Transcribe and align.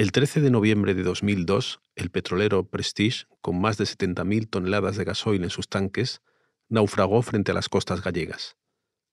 El 0.00 0.12
13 0.12 0.40
de 0.40 0.50
noviembre 0.50 0.94
de 0.94 1.02
2002, 1.02 1.82
el 1.94 2.08
petrolero 2.08 2.66
Prestige, 2.66 3.26
con 3.42 3.60
más 3.60 3.76
de 3.76 3.84
70.000 3.84 4.48
toneladas 4.48 4.96
de 4.96 5.04
gasoil 5.04 5.44
en 5.44 5.50
sus 5.50 5.68
tanques, 5.68 6.22
naufragó 6.70 7.20
frente 7.20 7.50
a 7.50 7.54
las 7.54 7.68
costas 7.68 8.02
gallegas. 8.02 8.56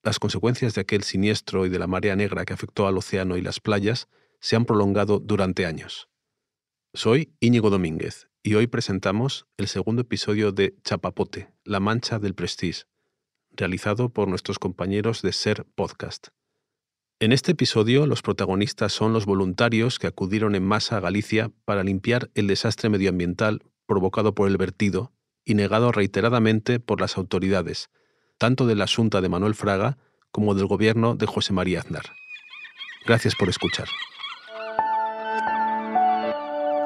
Las 0.02 0.18
consecuencias 0.18 0.76
de 0.76 0.80
aquel 0.80 1.04
siniestro 1.04 1.66
y 1.66 1.70
de 1.70 1.78
la 1.78 1.88
marea 1.88 2.16
negra 2.16 2.46
que 2.46 2.54
afectó 2.54 2.88
al 2.88 2.98
océano 2.98 3.36
y 3.36 3.42
las 3.42 3.60
playas 3.60 4.08
se 4.40 4.56
han 4.56 4.64
prolongado 4.64 5.20
durante 5.20 5.66
años. 5.66 6.08
Soy 6.94 7.36
Íñigo 7.42 7.70
Domínguez 7.70 8.30
y 8.42 8.54
hoy 8.54 8.68
presentamos 8.68 9.46
el 9.58 9.68
segundo 9.68 10.04
episodio 10.04 10.54
de 10.54 10.78
Chapapote, 10.86 11.52
La 11.66 11.82
Mancha 11.82 12.18
del 12.18 12.34
Prestige, 12.34 12.84
realizado 13.52 14.08
por 14.08 14.30
nuestros 14.30 14.58
compañeros 14.58 15.22
de 15.22 15.34
Ser 15.34 15.66
Podcast. 15.66 16.30
En 17.20 17.32
este 17.32 17.54
episodio, 17.54 18.06
los 18.06 18.22
protagonistas 18.22 18.94
son 18.94 19.12
los 19.12 19.26
voluntarios 19.26 19.98
que 19.98 20.06
acudieron 20.06 20.54
en 20.54 20.64
masa 20.64 20.98
a 20.98 21.00
Galicia 21.00 21.50
para 21.66 21.84
limpiar 21.84 22.30
el 22.36 22.46
desastre 22.46 22.90
medioambiental 22.90 23.64
provocado 23.88 24.36
por 24.36 24.48
el 24.48 24.58
vertido 24.58 25.12
y 25.44 25.56
negado 25.56 25.92
reiteradamente 25.92 26.80
por 26.80 27.02
las 27.02 27.18
autoridades, 27.18 27.90
tanto 28.38 28.68
de 28.68 28.76
la 28.76 28.86
Junta 28.86 29.20
de 29.20 29.30
Manuel 29.30 29.56
Fraga 29.56 29.98
como 30.32 30.54
del 30.54 30.68
gobierno 30.68 31.16
de 31.16 31.26
José 31.26 31.54
María 31.54 31.80
Aznar. 31.80 32.04
Gracias 33.08 33.34
por 33.34 33.50
escuchar. 33.50 33.88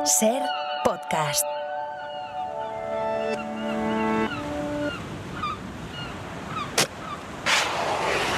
Ser 0.06 0.42
podcast. 0.86 1.44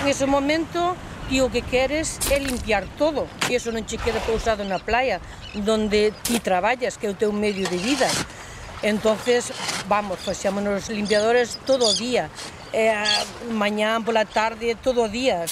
En 0.01 0.07
ese 0.07 0.25
momento 0.25 0.97
ti 1.29 1.41
o 1.41 1.49
que 1.49 1.61
queres 1.61 2.19
é 2.31 2.39
limpiar 2.39 2.85
todo. 2.97 3.27
E 3.49 3.55
eso 3.55 3.71
non 3.71 3.83
che 3.87 3.97
queda 3.97 4.19
pousado 4.23 4.63
na 4.63 4.79
playa 4.79 5.19
donde 5.53 6.11
ti 6.23 6.39
traballas, 6.39 6.97
que 6.97 7.07
é 7.07 7.11
o 7.11 7.17
teu 7.17 7.31
medio 7.31 7.67
de 7.67 7.77
vida. 7.77 8.07
Entonces 8.83 9.51
vamos, 9.87 10.19
facémonos 10.19 10.89
limpiadores 10.89 11.59
todo 11.65 11.87
o 11.87 11.93
día. 11.95 12.29
Eh, 12.73 12.87
e 12.87 12.91
a 12.91 13.05
mañán 13.53 14.03
pola 14.03 14.25
tarde 14.25 14.75
todo 14.75 15.05
o 15.05 15.09
día. 15.09 15.45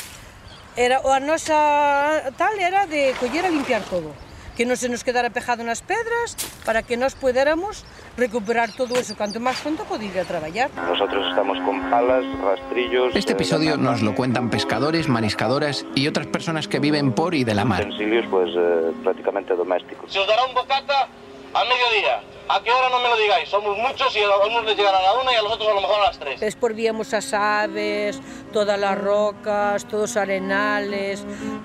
Era 0.75 0.99
a 1.03 1.19
nosa 1.19 2.33
tal 2.35 2.55
era 2.59 2.87
de 2.87 3.15
coller 3.19 3.45
a 3.45 3.51
limpiar 3.51 3.83
todo. 3.87 4.11
Que 4.57 4.67
non 4.67 4.75
se 4.75 4.91
nos 4.91 5.05
quedara 5.05 5.31
pejado 5.31 5.63
nas 5.63 5.79
pedras 5.79 6.35
para 6.67 6.83
que 6.83 6.99
nós 6.99 7.15
poderamos 7.15 7.87
recuperar 8.17 8.71
todo 8.71 8.95
eso 8.95 9.15
cuanto 9.15 9.39
más 9.39 9.59
pronto 9.61 9.83
poder 9.83 10.11
ir 10.11 10.19
a 10.19 10.23
trabajar. 10.23 10.69
Nosotros 10.75 11.27
estamos 11.29 11.57
con 11.61 11.89
palas, 11.89 12.23
rastrillos... 12.41 13.15
Este 13.15 13.33
episodio 13.33 13.77
nos 13.77 14.01
lo 14.01 14.15
cuentan 14.15 14.49
pescadores, 14.49 15.07
mariscadoras 15.07 15.85
y 15.95 16.07
otras 16.07 16.27
personas 16.27 16.67
que 16.67 16.79
viven 16.79 17.13
por 17.13 17.35
y 17.35 17.43
de 17.43 17.55
la 17.55 17.65
mar. 17.65 17.81
Utensilios 17.81 18.25
pues 18.29 18.49
eh, 18.55 18.91
prácticamente 19.03 19.55
domésticos. 19.55 20.11
Se 20.11 20.19
os 20.19 20.27
dará 20.27 20.43
un 20.45 20.53
bocata 20.53 21.07
a 21.53 21.63
mediodía. 21.63 22.21
¿A 22.49 22.61
qué 22.61 22.71
hora 22.71 22.89
no 22.89 22.99
me 22.99 23.07
lo 23.07 23.17
digáis? 23.17 23.47
Somos 23.47 23.77
muchos 23.77 24.13
y 24.15 24.19
a 24.19 24.47
unos 24.47 24.65
les 24.65 24.75
llegará 24.75 24.97
a 24.97 25.01
la 25.01 25.13
una 25.21 25.31
y 25.31 25.35
a 25.35 25.41
los 25.41 25.53
otros 25.53 25.69
a 25.69 25.73
lo 25.73 25.81
mejor 25.81 26.01
a 26.01 26.07
las 26.07 26.19
tres. 26.19 26.39
Después 26.39 26.75
víamos 26.75 27.11
las 27.11 27.33
aves, 27.33 28.19
todas 28.51 28.79
las 28.79 28.99
rocas, 28.99 29.85
todos 29.85 30.01
los 30.01 30.17
arenales, 30.17 31.23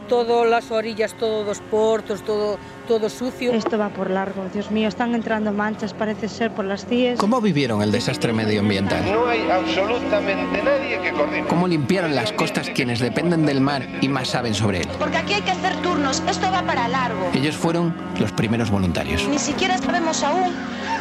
todas 0.08 0.48
las 0.48 0.70
orillas, 0.70 1.14
todos 1.14 1.46
los 1.46 1.60
puertos, 1.60 2.22
todo, 2.22 2.58
todo 2.88 3.08
sucio. 3.08 3.52
Esto 3.52 3.78
va 3.78 3.88
por 3.88 4.10
largo, 4.10 4.44
Dios 4.52 4.70
mío, 4.70 4.88
están 4.88 5.14
entrando 5.14 5.52
manchas, 5.52 5.94
parece 5.94 6.28
ser 6.28 6.50
por 6.52 6.64
las 6.64 6.86
CIES. 6.86 7.18
¿Cómo 7.18 7.40
vivieron 7.40 7.82
el 7.82 7.92
desastre 7.92 8.32
medioambiental? 8.32 9.04
No 9.04 9.26
hay 9.26 9.48
absolutamente 9.50 10.62
nadie 10.62 11.00
que 11.00 11.10
coordine. 11.12 11.48
¿Cómo 11.48 11.68
limpiaron 11.68 12.14
las 12.14 12.32
costas 12.32 12.70
quienes 12.70 13.00
dependen 13.00 13.46
del 13.46 13.60
mar 13.60 13.86
y 14.00 14.08
más 14.08 14.28
saben 14.28 14.54
sobre 14.54 14.80
él? 14.80 14.88
Porque 14.98 15.16
aquí 15.16 15.34
hay 15.34 15.42
que 15.42 15.50
hacer 15.50 15.76
turnos, 15.82 16.22
esto 16.28 16.50
va 16.50 16.62
para 16.62 16.88
largo. 16.88 17.30
Ellos 17.34 17.56
fueron 17.56 17.94
los 18.18 18.32
primeros 18.32 18.70
voluntarios. 18.70 19.26
Ni 19.28 19.38
siquiera 19.38 19.78
sabemos 19.78 20.22
aún 20.22 20.52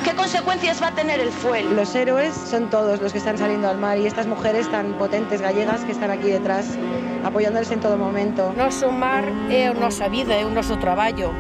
qué 0.03 0.13
consecuencias 0.13 0.81
va 0.81 0.88
a 0.88 0.95
tener 0.95 1.19
el 1.19 1.30
fuel. 1.30 1.75
Los 1.75 1.95
héroes 1.95 2.33
son 2.33 2.69
todos 2.69 3.02
los 3.02 3.11
que 3.11 3.19
están 3.19 3.38
saliendo 3.38 3.69
al 3.69 3.78
mar 3.78 3.97
y 3.97 4.06
estas 4.06 4.28
mujeres 4.28 4.69
tan 4.69 4.94
potentes 4.94 5.41
gallegas 5.41 5.75
persoas 5.75 5.86
que 5.86 5.91
están 5.91 6.12
aquí 6.12 6.30
detrás 6.30 6.78
apoiándoles 7.24 7.72
en 7.72 7.80
todo 7.80 7.97
momento. 7.97 8.53
Noso 8.56 8.91
mar 8.91 9.25
é 9.50 9.68
a 9.68 9.74
nosa 9.74 10.08
vida, 10.08 10.34
é 10.34 10.46
o 10.46 10.50
noso 10.50 10.78
traballo. 10.78 11.34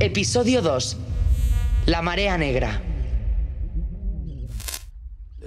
Episodio 0.00 0.62
2. 0.62 0.96
La 1.86 2.00
marea 2.00 2.38
negra. 2.38 2.87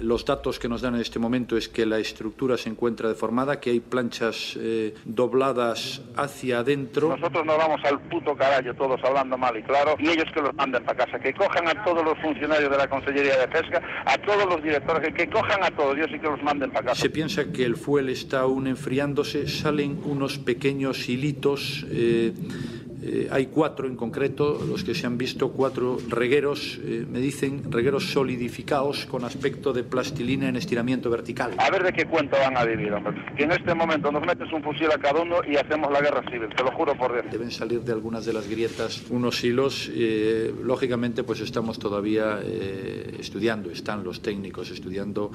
Los 0.01 0.25
datos 0.25 0.59
que 0.59 0.67
nos 0.67 0.81
dan 0.81 0.95
en 0.95 1.01
este 1.01 1.19
momento 1.19 1.55
es 1.57 1.69
que 1.69 1.85
la 1.85 1.99
estructura 1.99 2.57
se 2.57 2.69
encuentra 2.69 3.09
deformada, 3.09 3.59
que 3.59 3.69
hay 3.69 3.79
planchas 3.79 4.57
eh, 4.59 4.95
dobladas 5.05 6.01
hacia 6.15 6.59
adentro. 6.59 7.09
Nosotros 7.09 7.45
nos 7.45 7.57
vamos 7.57 7.79
al 7.83 7.99
puto 8.01 8.35
carajo, 8.35 8.73
todos 8.73 8.99
hablando 9.03 9.37
mal 9.37 9.55
y 9.57 9.63
claro, 9.63 9.95
y 9.99 10.09
ellos 10.09 10.25
que 10.33 10.41
los 10.41 10.53
manden 10.55 10.83
para 10.83 11.05
casa, 11.05 11.19
que 11.19 11.33
cojan 11.33 11.67
a 11.67 11.83
todos 11.83 12.03
los 12.03 12.17
funcionarios 12.19 12.69
de 12.69 12.77
la 12.77 12.89
Consellería 12.89 13.37
de 13.37 13.47
Pesca, 13.47 13.81
a 14.05 14.17
todos 14.17 14.45
los 14.45 14.63
directores, 14.63 15.07
que, 15.07 15.13
que 15.13 15.29
cojan 15.29 15.63
a 15.63 15.71
todos 15.71 15.97
ellos 15.97 16.09
y 16.13 16.19
que 16.19 16.27
los 16.27 16.41
manden 16.41 16.71
para 16.71 16.87
casa. 16.87 17.01
Se 17.01 17.09
piensa 17.09 17.51
que 17.51 17.63
el 17.63 17.75
fuel 17.75 18.09
está 18.09 18.41
aún 18.41 18.67
enfriándose, 18.67 19.47
salen 19.47 20.01
unos 20.03 20.37
pequeños 20.37 21.07
hilitos. 21.07 21.85
Eh, 21.89 22.33
eh, 23.03 23.27
hay 23.31 23.47
cuatro 23.47 23.87
en 23.87 23.95
concreto, 23.95 24.63
los 24.67 24.83
que 24.83 24.93
se 24.93 25.07
han 25.07 25.17
visto, 25.17 25.51
cuatro 25.51 25.97
regueros, 26.07 26.79
eh, 26.83 27.03
me 27.09 27.19
dicen, 27.19 27.71
regueros 27.71 28.11
solidificados 28.11 29.07
con 29.07 29.25
aspecto 29.25 29.73
de 29.73 29.83
plastilina 29.83 30.47
en 30.47 30.55
estiramiento 30.55 31.09
vertical. 31.09 31.55
A 31.57 31.71
ver 31.71 31.81
de 31.81 31.93
qué 31.93 32.05
cuento 32.05 32.37
van 32.37 32.55
a 32.57 32.63
vivir, 32.63 32.93
hombre. 32.93 33.15
Que 33.35 33.45
en 33.45 33.53
este 33.53 33.73
momento 33.73 34.11
nos 34.11 34.23
metes 34.23 34.51
un 34.53 34.61
fusil 34.61 34.91
a 34.91 34.99
cada 34.99 35.19
uno 35.19 35.37
y 35.47 35.55
hacemos 35.55 35.91
la 35.91 35.99
guerra 35.99 36.21
civil, 36.29 36.49
te 36.55 36.63
lo 36.63 36.71
juro 36.73 36.95
por 36.95 37.11
Dios. 37.13 37.25
Deben 37.31 37.49
salir 37.49 37.81
de 37.81 37.91
algunas 37.91 38.23
de 38.25 38.33
las 38.33 38.47
grietas 38.47 39.03
unos 39.09 39.43
hilos. 39.43 39.89
Eh, 39.91 40.53
lógicamente, 40.63 41.23
pues 41.23 41.39
estamos 41.39 41.79
todavía 41.79 42.39
estudiando, 43.19 43.71
están 43.71 44.03
los 44.03 44.21
técnicos 44.21 44.69
estudiando 44.69 45.31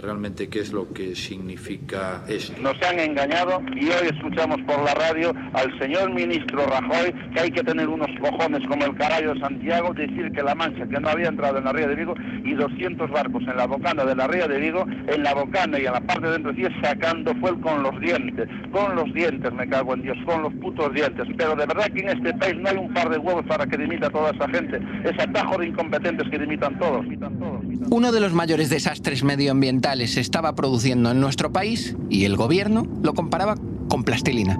realmente 0.00 0.48
qué 0.48 0.60
es 0.60 0.72
lo 0.72 0.92
que 0.92 1.14
significa 1.14 2.24
esto. 2.28 2.60
Nos 2.60 2.80
han 2.82 2.98
engañado 3.00 3.60
y 3.74 3.86
hoy 3.86 4.08
escuchamos 4.12 4.60
por 4.62 4.82
la 4.82 4.94
radio 4.94 5.32
al 5.52 5.78
señor 5.78 6.12
ministro 6.12 6.57
Rajoy 6.66 7.14
que 7.32 7.40
hay 7.40 7.50
que 7.50 7.62
tener 7.62 7.88
unos 7.88 8.08
cojones 8.20 8.66
como 8.68 8.84
el 8.84 8.96
carajo 8.96 9.34
de 9.34 9.40
Santiago, 9.40 9.92
decir 9.94 10.30
que 10.32 10.42
la 10.42 10.54
mancha 10.54 10.86
que 10.86 11.00
no 11.00 11.08
había 11.08 11.28
entrado 11.28 11.58
en 11.58 11.64
la 11.64 11.72
ría 11.72 11.88
de 11.88 11.94
Vigo 11.94 12.14
y 12.44 12.54
200 12.54 13.10
barcos 13.10 13.42
en 13.42 13.56
la 13.56 13.66
bocana 13.66 14.04
de 14.04 14.14
la 14.14 14.26
ría 14.26 14.46
de 14.46 14.58
Vigo, 14.58 14.84
en 15.06 15.22
la 15.22 15.34
bocana 15.34 15.78
y 15.78 15.86
en 15.86 15.92
la 15.92 16.00
parte 16.00 16.26
de 16.26 16.32
dentro 16.32 16.54
sí 16.54 16.62
sacando 16.82 17.34
fuel 17.36 17.60
con 17.60 17.82
los 17.82 17.98
dientes, 18.00 18.48
con 18.70 18.94
los 18.94 19.12
dientes, 19.12 19.52
me 19.52 19.68
cago 19.68 19.94
en 19.94 20.02
Dios, 20.02 20.16
con 20.24 20.42
los 20.42 20.52
putos 20.54 20.92
dientes. 20.94 21.26
Pero 21.36 21.54
de 21.56 21.66
verdad 21.66 21.86
que 21.86 22.00
en 22.00 22.08
este 22.10 22.34
país 22.34 22.56
no 22.58 22.68
hay 22.68 22.76
un 22.76 22.92
par 22.92 23.08
de 23.10 23.18
huevos 23.18 23.44
para 23.46 23.66
que 23.66 23.76
dimita 23.76 24.10
toda 24.10 24.30
esa 24.30 24.48
gente, 24.48 24.80
ese 25.04 25.22
atajo 25.22 25.58
de 25.58 25.68
incompetentes 25.68 26.28
que 26.30 26.38
dimitan 26.38 26.78
todos. 26.78 27.02
Dimitan 27.04 27.38
todos. 27.38 27.58
Uno 27.90 28.12
de 28.12 28.20
los 28.20 28.32
mayores 28.34 28.68
desastres 28.68 29.24
medioambientales 29.24 30.14
se 30.14 30.20
estaba 30.20 30.54
produciendo 30.54 31.10
en 31.10 31.20
nuestro 31.20 31.52
país 31.52 31.96
y 32.10 32.24
el 32.24 32.36
gobierno 32.36 32.86
lo 33.02 33.14
comparaba 33.14 33.54
con 33.88 34.04
plastilina. 34.04 34.58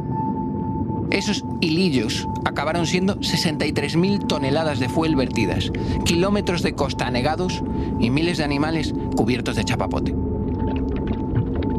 Esos 1.11 1.45
hilillos 1.61 2.27
acabaron 2.45 2.87
siendo 2.87 3.17
63.000 3.17 4.27
toneladas 4.27 4.79
de 4.79 4.89
fuel 4.89 5.17
vertidas, 5.17 5.71
kilómetros 6.05 6.63
de 6.63 6.75
costa 6.75 7.07
anegados 7.07 7.63
y 7.99 8.11
miles 8.11 8.39
de 8.39 8.45
animales 8.45 8.93
cubiertos 9.17 9.57
de 9.57 9.65
chapapote. 9.65 10.15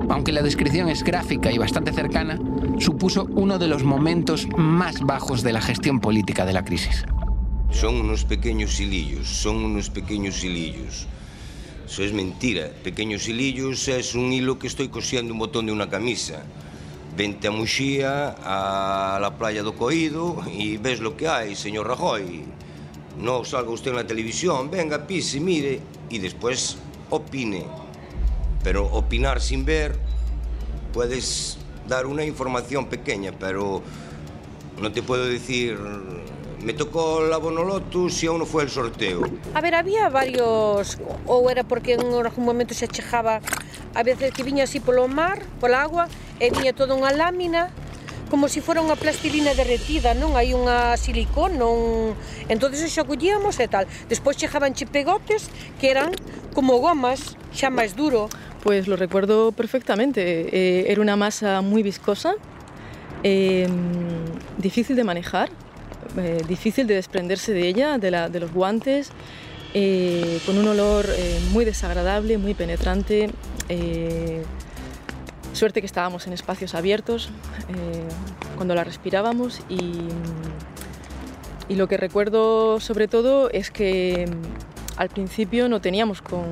Aunque 0.09 0.31
la 0.31 0.41
descripción 0.41 0.89
es 0.89 1.03
gráfica 1.03 1.51
y 1.51 1.59
bastante 1.59 1.93
cercana, 1.93 2.39
supuso 2.79 3.27
uno 3.35 3.59
de 3.59 3.67
los 3.67 3.83
momentos 3.83 4.47
más 4.57 5.01
bajos 5.01 5.43
de 5.43 5.53
la 5.53 5.61
gestión 5.61 5.99
política 5.99 6.45
de 6.45 6.53
la 6.53 6.65
crisis. 6.65 7.05
Son 7.69 7.95
unos 7.95 8.25
pequeños 8.25 8.79
hilillos, 8.79 9.27
son 9.27 9.57
unos 9.57 9.91
pequeños 9.91 10.43
hilillos. 10.43 11.07
Eso 11.85 12.03
es 12.03 12.13
mentira. 12.13 12.71
Pequeños 12.83 13.27
hilillos 13.27 13.87
es 13.87 14.15
un 14.15 14.33
hilo 14.33 14.57
que 14.57 14.67
estoy 14.67 14.89
cosiendo 14.89 15.33
un 15.33 15.39
botón 15.39 15.67
de 15.67 15.71
una 15.71 15.89
camisa. 15.89 16.43
Vente 17.15 17.47
a 17.47 17.51
Muxía, 17.51 18.35
a 18.43 19.19
la 19.19 19.35
playa 19.35 19.63
do 19.63 19.75
Coído 19.75 20.39
e 20.47 20.77
ves 20.79 21.03
lo 21.03 21.17
que 21.17 21.27
hai, 21.27 21.55
señor 21.57 21.87
Rajoy. 21.87 22.45
No 23.19 23.43
salga 23.43 23.73
usted 23.73 23.91
na 23.91 24.07
televisión, 24.07 24.71
venga, 24.71 25.03
pise, 25.03 25.43
mire 25.43 25.83
e 26.07 26.15
despois 26.21 26.79
opine. 27.11 27.67
Pero 28.63 28.87
opinar 28.87 29.41
sin 29.41 29.65
ver 29.65 29.99
puedes 30.93 31.57
dar 31.87 32.05
una 32.05 32.23
información 32.23 32.87
pequeña, 32.87 33.33
pero 33.33 33.81
no 34.79 34.91
te 34.91 35.03
puedo 35.03 35.25
decir 35.25 35.75
me 36.61 36.73
tocó 36.73 37.23
la 37.23 37.37
Bonolotus 37.37 38.23
e 38.23 38.27
aún 38.27 38.43
foi 38.45 38.67
el 38.67 38.71
sorteo. 38.71 39.23
A 39.55 39.61
ver, 39.61 39.75
había 39.75 40.09
varios 40.11 40.99
ou 41.25 41.47
era 41.47 41.63
porque 41.63 41.95
en 41.95 42.03
algún 42.03 42.45
momento 42.45 42.73
se 42.73 42.85
achejaba 42.85 43.39
a 43.95 44.03
veces 44.03 44.31
que 44.31 44.43
viña 44.43 44.63
así 44.63 44.79
polo 44.79 45.07
mar, 45.07 45.43
pola 45.59 45.81
agua 45.81 46.07
e 46.39 46.49
viña 46.49 46.71
toda 46.71 46.95
unha 46.95 47.11
lámina, 47.11 47.69
como 48.29 48.47
se 48.47 48.59
si 48.59 48.61
fora 48.61 48.79
unha 48.79 48.95
plastilina 48.95 49.51
derretida, 49.57 50.13
non? 50.13 50.37
Hai 50.37 50.53
unha 50.55 50.95
silicón, 50.95 51.57
non... 51.59 52.13
Entonces 52.47 52.87
xa 52.93 53.03
collíamos 53.03 53.59
e 53.59 53.67
tal. 53.67 53.89
Despois 54.07 54.37
chegaban 54.37 54.71
che 54.71 54.87
pegotes 54.87 55.51
que 55.81 55.91
eran 55.91 56.13
como 56.53 56.79
gomas, 56.79 57.35
xa 57.51 57.73
máis 57.73 57.97
duro. 57.97 58.29
Pues 58.61 58.87
lo 58.87 58.95
recuerdo 58.95 59.51
perfectamente. 59.51 60.47
Eh, 60.53 60.91
era 60.91 61.01
una 61.01 61.17
masa 61.17 61.61
muy 61.61 61.81
viscosa, 61.81 62.37
eh, 63.23 63.67
difícil 64.57 64.95
de 64.95 65.03
manejar, 65.03 65.49
eh, 66.17 66.41
difícil 66.47 66.85
de 66.85 66.95
desprenderse 66.95 67.51
de 67.51 67.67
ella, 67.67 67.97
de, 67.97 68.11
la, 68.11 68.29
de 68.29 68.39
los 68.39 68.53
guantes, 68.53 69.09
eh, 69.73 70.39
con 70.45 70.57
un 70.57 70.67
olor 70.67 71.05
eh, 71.09 71.39
muy 71.51 71.65
desagradable, 71.65 72.37
muy 72.37 72.53
penetrante. 72.53 73.29
Suerte 75.53 75.81
que 75.81 75.87
estábamos 75.87 76.27
en 76.27 76.33
espacios 76.33 76.75
abiertos 76.75 77.29
eh, 77.69 78.03
cuando 78.55 78.75
la 78.75 78.83
respirábamos 78.83 79.61
y, 79.69 80.07
lo 81.69 81.87
que 81.87 81.97
recuerdo 81.97 82.79
sobre 82.79 83.07
todo 83.07 83.49
es 83.51 83.69
que 83.69 84.27
al 84.97 85.09
principio 85.09 85.69
no 85.69 85.79
teníamos, 85.79 86.21
con, 86.21 86.43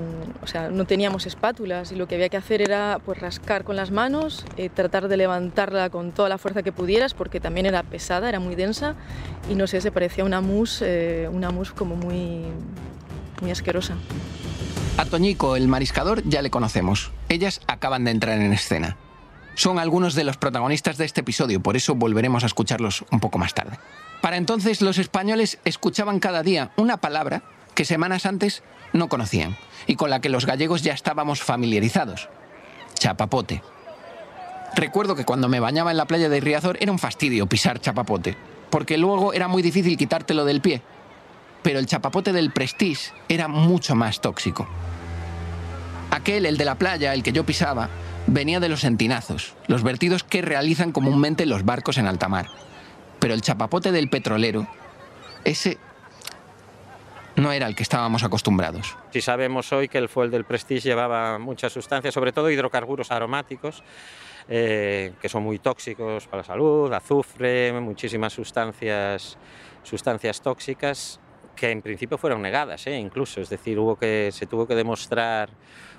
o 0.41 0.47
sea, 0.47 0.69
no 0.69 0.85
teníamos 0.85 1.25
espátulas 1.25 1.91
y 1.91 1.95
lo 1.95 2.07
que 2.07 2.15
había 2.15 2.29
que 2.29 2.37
hacer 2.37 2.61
era 2.61 2.99
pues, 3.03 3.19
rascar 3.19 3.63
con 3.63 3.75
las 3.75 3.91
manos, 3.91 4.45
eh, 4.57 4.69
tratar 4.69 5.07
de 5.07 5.17
levantarla 5.17 5.89
con 5.89 6.11
toda 6.11 6.29
la 6.29 6.37
fuerza 6.37 6.63
que 6.63 6.71
pudieras 6.71 7.13
porque 7.13 7.39
también 7.39 7.65
era 7.65 7.83
pesada, 7.83 8.29
era 8.29 8.39
muy 8.39 8.55
densa 8.55 8.95
y 9.49 9.55
no 9.55 9.67
sé, 9.67 9.81
se 9.81 9.91
parecía 9.91 10.23
una 10.23 10.39
mousse, 10.39 10.83
eh, 10.85 11.27
una 11.27 11.49
mousse 11.49 11.73
como 11.73 11.95
muy, 11.95 12.45
muy 13.41 13.51
asquerosa. 13.51 13.95
A 14.97 15.05
Toñico, 15.05 15.55
el 15.55 15.67
mariscador, 15.67 16.23
ya 16.27 16.41
le 16.41 16.49
conocemos. 16.49 17.11
Ellas 17.29 17.61
acaban 17.67 18.03
de 18.03 18.09
entrar 18.09 18.41
en 18.41 18.51
escena. 18.51 18.97
Son 19.53 19.77
algunos 19.77 20.15
de 20.15 20.23
los 20.23 20.37
protagonistas 20.37 20.97
de 20.97 21.05
este 21.05 21.21
episodio, 21.21 21.61
por 21.61 21.77
eso 21.77 21.93
volveremos 21.93 22.43
a 22.43 22.47
escucharlos 22.47 23.05
un 23.11 23.19
poco 23.19 23.37
más 23.37 23.53
tarde. 23.53 23.77
Para 24.21 24.37
entonces 24.37 24.81
los 24.81 24.97
españoles 24.97 25.59
escuchaban 25.65 26.19
cada 26.19 26.41
día 26.41 26.71
una 26.77 26.97
palabra 26.97 27.43
que 27.75 27.85
semanas 27.85 28.25
antes 28.25 28.63
no 28.91 29.07
conocían 29.07 29.55
y 29.85 29.95
con 29.95 30.09
la 30.09 30.19
que 30.19 30.29
los 30.29 30.47
gallegos 30.47 30.81
ya 30.81 30.93
estábamos 30.93 31.43
familiarizados. 31.43 32.27
Chapapote. 32.95 33.61
Recuerdo 34.75 35.15
que 35.15 35.25
cuando 35.25 35.47
me 35.47 35.59
bañaba 35.59 35.91
en 35.91 35.97
la 35.97 36.05
playa 36.05 36.27
de 36.27 36.39
Riazor 36.39 36.77
era 36.81 36.91
un 36.91 36.97
fastidio 36.97 37.45
pisar 37.45 37.79
chapapote, 37.79 38.35
porque 38.71 38.97
luego 38.97 39.33
era 39.33 39.47
muy 39.47 39.61
difícil 39.61 39.95
quitártelo 39.95 40.43
del 40.43 40.61
pie. 40.61 40.81
Pero 41.61 41.77
el 41.79 41.85
chapapote 41.85 42.33
del 42.33 42.51
Prestige 42.51 43.11
era 43.29 43.47
mucho 43.47 43.93
más 43.95 44.21
tóxico. 44.21 44.67
Aquel, 46.17 46.47
el 46.47 46.57
de 46.57 46.65
la 46.65 46.73
playa, 46.73 47.13
el 47.13 47.21
que 47.21 47.31
yo 47.31 47.45
pisaba, 47.45 47.89
venía 48.25 48.59
de 48.59 48.69
los 48.69 48.83
entinazos, 48.83 49.53
los 49.67 49.83
vertidos 49.83 50.23
que 50.23 50.41
realizan 50.41 50.91
comúnmente 50.91 51.45
los 51.45 51.63
barcos 51.63 51.99
en 51.99 52.07
alta 52.07 52.27
mar. 52.27 52.47
Pero 53.19 53.35
el 53.35 53.43
chapapote 53.43 53.91
del 53.91 54.09
petrolero, 54.09 54.67
ese 55.43 55.77
no 57.35 57.51
era 57.51 57.67
el 57.67 57.75
que 57.75 57.83
estábamos 57.83 58.23
acostumbrados. 58.23 58.97
Si 59.11 59.21
sabemos 59.21 59.71
hoy 59.71 59.89
que 59.89 59.99
el 59.99 60.09
fuel 60.09 60.31
del 60.31 60.43
Prestige 60.43 60.89
llevaba 60.89 61.37
muchas 61.37 61.71
sustancias, 61.71 62.15
sobre 62.15 62.31
todo 62.31 62.49
hidrocarburos 62.49 63.11
aromáticos, 63.11 63.83
eh, 64.49 65.13
que 65.21 65.29
son 65.29 65.43
muy 65.43 65.59
tóxicos 65.59 66.25
para 66.25 66.41
la 66.41 66.47
salud, 66.47 66.91
azufre, 66.91 67.79
muchísimas 67.79 68.33
sustancias, 68.33 69.37
sustancias 69.83 70.41
tóxicas 70.41 71.19
que 71.57 71.71
en 71.71 71.81
principio 71.81 72.17
fueron 72.17 72.41
negadas, 72.41 72.87
¿eh? 72.87 72.97
incluso, 72.97 73.41
es 73.41 73.49
decir, 73.49 73.77
hubo 73.79 73.97
que, 73.97 74.29
se 74.31 74.45
tuvo 74.45 74.65
que 74.65 74.75
demostrar 74.75 75.49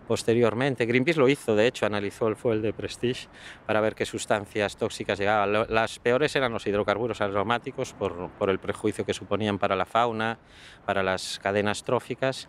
posteriormente. 0.06 0.86
Greenpeace 0.86 1.18
lo 1.18 1.28
hizo, 1.28 1.54
de 1.54 1.66
hecho, 1.66 1.84
analizó 1.84 2.28
el 2.28 2.36
fuel 2.36 2.62
de 2.62 2.72
Prestige 2.72 3.28
para 3.66 3.82
ver 3.82 3.94
qué 3.94 4.06
sustancias 4.06 4.78
tóxicas 4.78 5.18
llegaban. 5.18 5.66
Las 5.68 5.98
peores 5.98 6.34
eran 6.34 6.52
los 6.52 6.66
hidrocarburos 6.66 7.20
aromáticos 7.20 7.92
por, 7.92 8.30
por 8.30 8.48
el 8.48 8.58
prejuicio 8.58 9.04
que 9.04 9.12
suponían 9.12 9.58
para 9.58 9.76
la 9.76 9.84
fauna, 9.84 10.38
para 10.86 11.02
las 11.02 11.38
cadenas 11.38 11.84
tróficas 11.84 12.48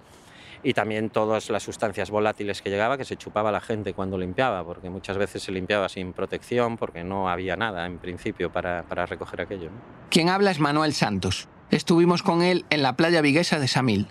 y 0.63 0.73
también 0.73 1.09
todas 1.09 1.49
las 1.49 1.63
sustancias 1.63 2.09
volátiles 2.11 2.61
que 2.61 2.69
llegaba 2.69 2.97
que 2.97 3.05
se 3.05 3.17
chupaba 3.17 3.51
la 3.51 3.61
gente 3.61 3.93
cuando 3.93 4.17
limpiaba, 4.17 4.63
porque 4.63 4.89
muchas 4.89 5.17
veces 5.17 5.43
se 5.43 5.51
limpiaba 5.51 5.89
sin 5.89 6.13
protección 6.13 6.77
porque 6.77 7.03
no 7.03 7.29
había 7.29 7.55
nada 7.55 7.85
en 7.85 7.97
principio 7.97 8.51
para, 8.51 8.83
para 8.83 9.05
recoger 9.05 9.41
aquello. 9.41 9.69
¿no? 9.69 10.09
Quien 10.09 10.29
habla 10.29 10.51
es 10.51 10.59
Manuel 10.59 10.93
Santos. 10.93 11.47
Estuvimos 11.71 12.23
con 12.23 12.41
él 12.41 12.65
en 12.69 12.81
la 12.81 12.95
playa 12.95 13.21
viguesa 13.21 13.59
de 13.59 13.67
Samil. 13.67 14.07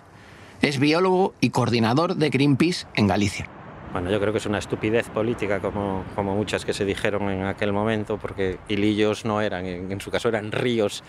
Es 0.61 0.79
biólogo 0.79 1.33
y 1.41 1.49
coordinador 1.49 2.15
de 2.15 2.29
Greenpeace 2.29 2.87
en 2.95 3.07
Galicia. 3.07 3.49
Bueno, 3.91 4.11
yo 4.11 4.19
creo 4.19 4.31
que 4.31 4.37
es 4.37 4.45
una 4.45 4.59
estupidez 4.59 5.09
política 5.09 5.59
como, 5.59 6.05
como 6.15 6.35
muchas 6.35 6.63
que 6.63 6.73
se 6.73 6.85
dijeron 6.85 7.27
en 7.31 7.45
aquel 7.45 7.73
momento, 7.73 8.17
porque 8.17 8.59
hilillos 8.67 9.25
no 9.25 9.41
eran, 9.41 9.65
en, 9.65 9.91
en 9.91 9.99
su 9.99 10.11
caso 10.11 10.29
eran 10.29 10.51
ríos. 10.51 11.03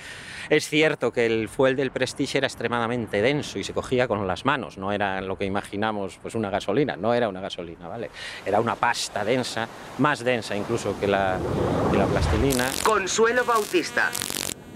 Es 0.49 0.67
cierto 0.67 1.12
que 1.12 1.26
el 1.26 1.50
fuel 1.50 1.76
del 1.76 1.91
Prestige 1.91 2.38
era 2.38 2.47
extremadamente 2.47 3.20
denso 3.20 3.58
y 3.58 3.64
se 3.64 3.75
cogía 3.75 4.08
con 4.08 4.26
las 4.26 4.47
manos, 4.47 4.79
no 4.79 4.93
era 4.93 5.20
lo 5.20 5.37
que 5.37 5.44
imaginamos, 5.44 6.19
pues 6.23 6.35
una 6.35 6.49
gasolina, 6.49 6.97
no 6.97 7.12
era 7.12 7.29
una 7.29 7.43
gasolina, 7.43 7.87
¿vale? 7.87 8.11
Era 8.47 8.61
una 8.61 8.76
pasta 8.76 9.25
densa, 9.25 9.69
más 9.99 10.25
densa 10.25 10.56
incluso 10.56 10.99
que 10.99 11.06
la, 11.06 11.38
que 11.93 11.99
la 11.99 12.06
plastilina. 12.06 12.64
Consuelo 12.82 13.44
Bautista, 13.44 14.11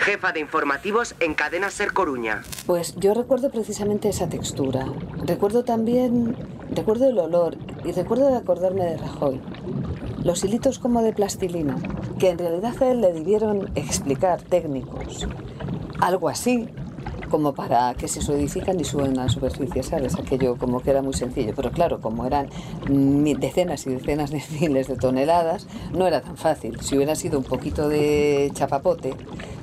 jefa 0.04 0.32
de 0.32 0.40
informativos 0.40 1.14
en 1.18 1.32
Cadena 1.32 1.70
Ser 1.70 1.94
Coruña. 1.94 2.42
Pues 2.66 2.94
yo 2.96 3.14
recuerdo 3.14 3.50
precisamente 3.50 4.10
esa 4.10 4.28
textura. 4.28 4.84
Recuerdo 5.24 5.64
también, 5.64 6.36
recuerdo 6.70 7.08
el 7.08 7.18
olor 7.18 7.56
y 7.84 7.92
recuerdo 7.92 8.28
de 8.30 8.36
acordarme 8.36 8.84
de 8.84 8.98
Rajoy. 8.98 9.40
Los 10.22 10.44
hilitos 10.44 10.78
como 10.78 11.02
de 11.02 11.14
plastilina, 11.14 11.76
que 12.18 12.28
en 12.28 12.36
realidad 12.36 12.74
a 12.82 12.90
él 12.90 13.00
le 13.00 13.14
debieron 13.14 13.70
explicar 13.76 14.42
técnicos. 14.42 15.26
Algo 16.00 16.28
así, 16.28 16.68
como 17.34 17.52
para 17.52 17.94
que 17.94 18.06
se 18.06 18.22
solidifican 18.22 18.78
y 18.78 18.84
suben 18.84 19.18
a 19.18 19.24
la 19.24 19.28
superficie, 19.28 19.82
¿sabes? 19.82 20.14
Aquello 20.14 20.56
como 20.56 20.78
que 20.78 20.90
era 20.90 21.02
muy 21.02 21.14
sencillo. 21.14 21.52
Pero 21.56 21.72
claro, 21.72 22.00
como 22.00 22.24
eran 22.26 22.48
decenas 22.86 23.88
y 23.88 23.90
decenas 23.90 24.30
de 24.30 24.40
miles 24.60 24.86
de 24.86 24.94
toneladas, 24.94 25.66
no 25.92 26.06
era 26.06 26.20
tan 26.20 26.36
fácil. 26.36 26.80
Si 26.80 26.94
hubiera 26.94 27.16
sido 27.16 27.38
un 27.38 27.44
poquito 27.44 27.88
de 27.88 28.52
chapapote, 28.54 29.14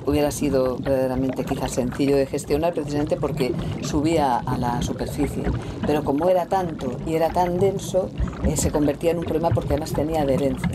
hubiera 0.04 0.30
sido 0.30 0.76
verdaderamente 0.76 1.46
quizás 1.46 1.72
sencillo 1.72 2.14
de 2.14 2.26
gestionar 2.26 2.74
precisamente 2.74 3.16
porque 3.16 3.54
subía 3.80 4.36
a 4.36 4.58
la 4.58 4.82
superficie. 4.82 5.44
Pero 5.86 6.04
como 6.04 6.28
era 6.28 6.44
tanto 6.44 6.98
y 7.06 7.14
era 7.14 7.30
tan 7.30 7.58
denso, 7.58 8.10
eh, 8.44 8.58
se 8.58 8.70
convertía 8.70 9.12
en 9.12 9.20
un 9.20 9.24
problema 9.24 9.48
porque 9.48 9.70
además 9.70 9.94
tenía 9.94 10.20
adherencia. 10.20 10.68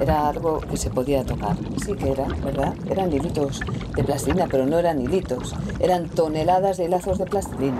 Era 0.00 0.28
algo 0.28 0.60
que 0.60 0.76
se 0.76 0.90
podía 0.90 1.24
tocar. 1.24 1.56
Sí 1.84 1.94
que 1.94 2.10
era, 2.10 2.24
¿verdad? 2.44 2.74
Eran 2.90 3.12
hilitos 3.12 3.60
de 3.94 4.04
plastilina, 4.04 4.46
pero 4.50 4.66
no 4.66 4.78
eran 4.78 5.00
hilitos. 5.00 5.54
Eran 5.80 6.08
toneladas 6.08 6.76
de 6.76 6.88
lazos 6.88 7.18
de 7.18 7.26
plastilina. 7.26 7.78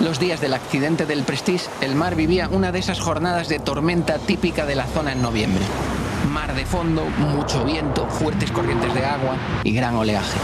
Los 0.00 0.18
días 0.18 0.40
del 0.40 0.54
accidente 0.54 1.06
del 1.06 1.22
Prestige, 1.22 1.66
el 1.80 1.94
mar 1.94 2.16
vivía 2.16 2.48
una 2.50 2.70
de 2.70 2.80
esas 2.80 3.00
jornadas 3.00 3.48
de 3.48 3.58
tormenta 3.58 4.18
típica 4.18 4.66
de 4.66 4.74
la 4.74 4.84
zona 4.86 5.12
en 5.12 5.22
noviembre. 5.22 5.64
Mar 6.30 6.54
de 6.54 6.66
fondo, 6.66 7.04
mucho 7.04 7.64
viento, 7.64 8.06
fuertes 8.06 8.50
corrientes 8.50 8.92
de 8.92 9.04
agua 9.04 9.36
y 9.64 9.72
gran 9.72 9.94
oleaje. 9.94 10.38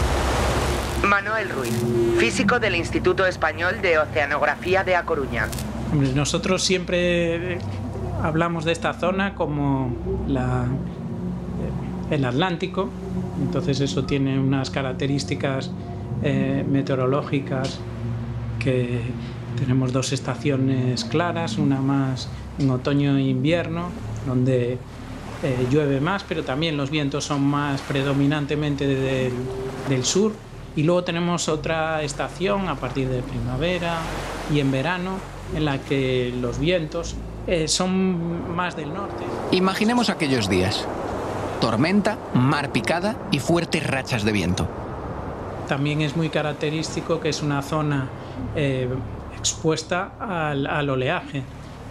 Manuel 1.03 1.49
Ruiz, 1.49 1.77
físico 2.17 2.59
del 2.59 2.75
Instituto 2.75 3.27
Español 3.27 3.81
de 3.81 3.99
Oceanografía 3.99 4.83
de 4.83 4.95
A 4.95 5.03
Coruña. 5.03 5.47
Nosotros 6.15 6.63
siempre 6.63 7.59
hablamos 8.23 8.63
de 8.63 8.71
esta 8.71 8.93
zona 8.93 9.35
como 9.35 9.91
eh, 10.29 12.15
el 12.15 12.25
Atlántico, 12.25 12.89
entonces 13.41 13.81
eso 13.81 14.05
tiene 14.05 14.39
unas 14.39 14.69
características 14.69 15.71
eh, 16.23 16.65
meteorológicas 16.67 17.79
que 18.59 19.01
tenemos 19.59 19.91
dos 19.91 20.13
estaciones 20.13 21.03
claras, 21.03 21.57
una 21.57 21.81
más 21.81 22.29
en 22.59 22.71
otoño 22.71 23.17
e 23.17 23.23
invierno, 23.23 23.89
donde 24.25 24.77
eh, 25.43 25.67
llueve 25.69 25.99
más, 25.99 26.23
pero 26.23 26.43
también 26.43 26.77
los 26.77 26.89
vientos 26.89 27.25
son 27.25 27.43
más 27.43 27.81
predominantemente 27.81 28.87
del, 28.87 29.33
del 29.89 30.05
sur. 30.05 30.31
Y 30.75 30.83
luego 30.83 31.03
tenemos 31.03 31.49
otra 31.49 32.01
estación 32.01 32.67
a 32.69 32.75
partir 32.75 33.07
de 33.09 33.21
primavera 33.21 33.97
y 34.51 34.59
en 34.59 34.71
verano, 34.71 35.17
en 35.55 35.65
la 35.65 35.77
que 35.79 36.33
los 36.41 36.57
vientos 36.57 37.15
eh, 37.47 37.67
son 37.67 38.55
más 38.55 38.75
del 38.75 38.93
norte. 38.93 39.23
Imaginemos 39.51 40.09
aquellos 40.09 40.49
días. 40.49 40.85
Tormenta, 41.59 42.17
mar 42.33 42.71
picada 42.71 43.15
y 43.31 43.39
fuertes 43.39 43.85
rachas 43.85 44.23
de 44.23 44.31
viento. 44.31 44.67
También 45.67 46.01
es 46.01 46.15
muy 46.15 46.29
característico 46.29 47.19
que 47.19 47.29
es 47.29 47.41
una 47.41 47.61
zona 47.61 48.09
eh, 48.55 48.89
expuesta 49.37 50.13
al, 50.19 50.67
al 50.67 50.89
oleaje. 50.89 51.43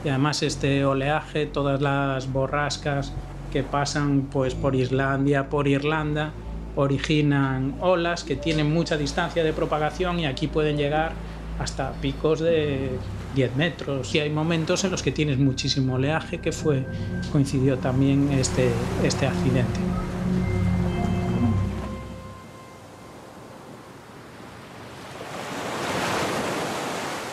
Y 0.05 0.09
además 0.09 0.43
este 0.43 0.85
oleaje, 0.85 1.47
todas 1.47 1.81
las 1.81 2.31
borrascas 2.31 3.13
que 3.53 3.63
pasan 3.63 4.29
pues, 4.33 4.55
por 4.55 4.75
Islandia, 4.75 5.49
por 5.49 5.69
Irlanda, 5.69 6.33
originan 6.75 7.75
olas 7.81 8.25
que 8.25 8.37
tienen 8.37 8.73
mucha 8.73 8.97
distancia 8.97 9.45
de 9.45 9.53
propagación 9.53 10.19
y 10.21 10.27
aquí 10.27 10.49
pueden 10.49 10.77
llegar 10.77 11.13
hasta 11.59 11.93
picos 11.93 12.41
de 12.41 12.99
10 13.35 13.57
metros. 13.57 14.15
Y 14.15 14.21
hay 14.21 14.31
momentos 14.31 14.85
en 14.85 14.91
los 14.91 15.03
que 15.03 15.13
tienes 15.13 15.39
muchísimo 15.39 15.95
oleaje, 15.95 16.39
que 16.39 16.53
fue, 16.53 16.85
coincidió 17.31 17.79
también 17.79 18.31
este, 18.33 18.71
este 19.03 19.27
accidente. 19.27 19.81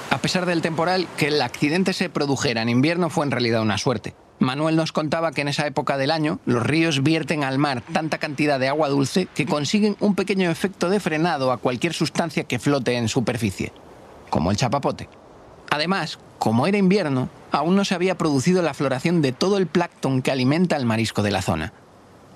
A 0.09 0.21
pesar 0.21 0.45
del 0.45 0.61
temporal, 0.61 1.07
que 1.17 1.29
el 1.29 1.41
accidente 1.41 1.93
se 1.93 2.09
produjera 2.09 2.61
en 2.61 2.69
invierno 2.69 3.09
fue 3.09 3.25
en 3.25 3.31
realidad 3.31 3.61
una 3.61 3.77
suerte. 3.77 4.13
Manuel 4.39 4.75
nos 4.75 4.91
contaba 4.91 5.31
que 5.31 5.41
en 5.41 5.49
esa 5.49 5.67
época 5.67 5.97
del 5.97 6.11
año 6.11 6.39
los 6.45 6.63
ríos 6.63 7.03
vierten 7.03 7.43
al 7.43 7.57
mar 7.57 7.83
tanta 7.93 8.17
cantidad 8.17 8.59
de 8.59 8.69
agua 8.69 8.89
dulce 8.89 9.27
que 9.33 9.45
consiguen 9.45 9.97
un 9.99 10.15
pequeño 10.15 10.49
efecto 10.49 10.89
de 10.89 10.99
frenado 10.99 11.51
a 11.51 11.57
cualquier 11.57 11.93
sustancia 11.93 12.45
que 12.45 12.59
flote 12.59 12.95
en 12.95 13.09
superficie, 13.09 13.73
como 14.29 14.51
el 14.51 14.57
chapapote. 14.57 15.09
Además, 15.69 16.19
como 16.39 16.67
era 16.67 16.77
invierno, 16.77 17.29
aún 17.51 17.75
no 17.75 17.86
se 17.86 17.95
había 17.95 18.17
producido 18.17 18.62
la 18.62 18.74
floración 18.74 19.21
de 19.21 19.31
todo 19.31 19.57
el 19.57 19.67
plancton 19.67 20.21
que 20.21 20.31
alimenta 20.31 20.75
el 20.75 20.86
marisco 20.86 21.21
de 21.21 21.31
la 21.31 21.41
zona. 21.41 21.74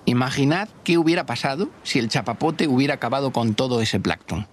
Imaginad 0.06 0.68
qué 0.84 0.98
hubiera 0.98 1.26
pasado 1.26 1.70
si 1.84 2.00
el 2.00 2.10
chapapote 2.10 2.68
hubiera 2.68 2.96
acabado 2.96 3.32
con 3.32 3.56
todo 3.56 3.82
ese 3.82 4.00
plancton. 4.00 4.48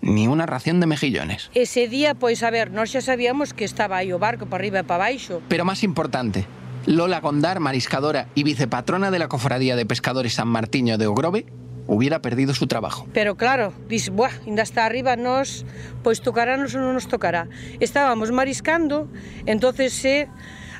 Ni 0.00 0.28
una 0.28 0.46
ración 0.46 0.78
de 0.78 0.86
mejillones. 0.86 1.50
Ese 1.54 1.88
día, 1.88 2.14
pois 2.14 2.42
a 2.44 2.50
ver, 2.50 2.70
nós 2.70 2.92
xa 2.92 3.00
sabíamos 3.00 3.50
que 3.50 3.64
estaba 3.64 3.96
aí 3.96 4.12
o 4.12 4.20
barco 4.20 4.46
para 4.46 4.62
arriba 4.62 4.78
e 4.78 4.86
para 4.86 5.10
baixo. 5.10 5.42
Pero 5.48 5.64
más 5.64 5.82
importante, 5.82 6.46
Lola 6.86 7.18
Gondar, 7.18 7.58
mariscadora 7.58 8.28
y 8.36 8.44
vicepatrona 8.44 9.10
de 9.10 9.18
la 9.18 9.26
Cofradía 9.26 9.74
de 9.74 9.86
Pescadores 9.86 10.34
San 10.34 10.48
Martiño 10.48 10.98
de 10.98 11.08
Ogrove, 11.08 11.46
hubiera 11.88 12.20
perdido 12.20 12.54
su 12.54 12.68
trabajo. 12.68 13.08
Pero 13.12 13.34
claro, 13.34 13.72
dis, 13.88 14.10
buah, 14.10 14.30
ainda 14.46 14.62
está 14.62 14.84
arriba 14.84 15.16
nos, 15.16 15.64
pois 16.04 16.20
tocarános 16.20 16.76
ou 16.76 16.84
non 16.84 16.94
nos 16.94 17.08
tocará. 17.08 17.48
Estábamos 17.80 18.30
mariscando, 18.30 19.08
entonces 19.48 19.96
se 19.96 20.28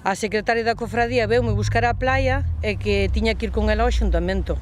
a 0.04 0.14
secretaria 0.14 0.62
da 0.62 0.78
cofradía 0.78 1.26
veume 1.26 1.56
buscar 1.56 1.82
a 1.88 1.96
playa 1.96 2.46
e 2.62 2.78
que 2.78 3.10
tiña 3.10 3.34
que 3.34 3.50
ir 3.50 3.52
con 3.56 3.72
ela 3.72 3.88
ao 3.88 3.90
xuntamento. 3.90 4.60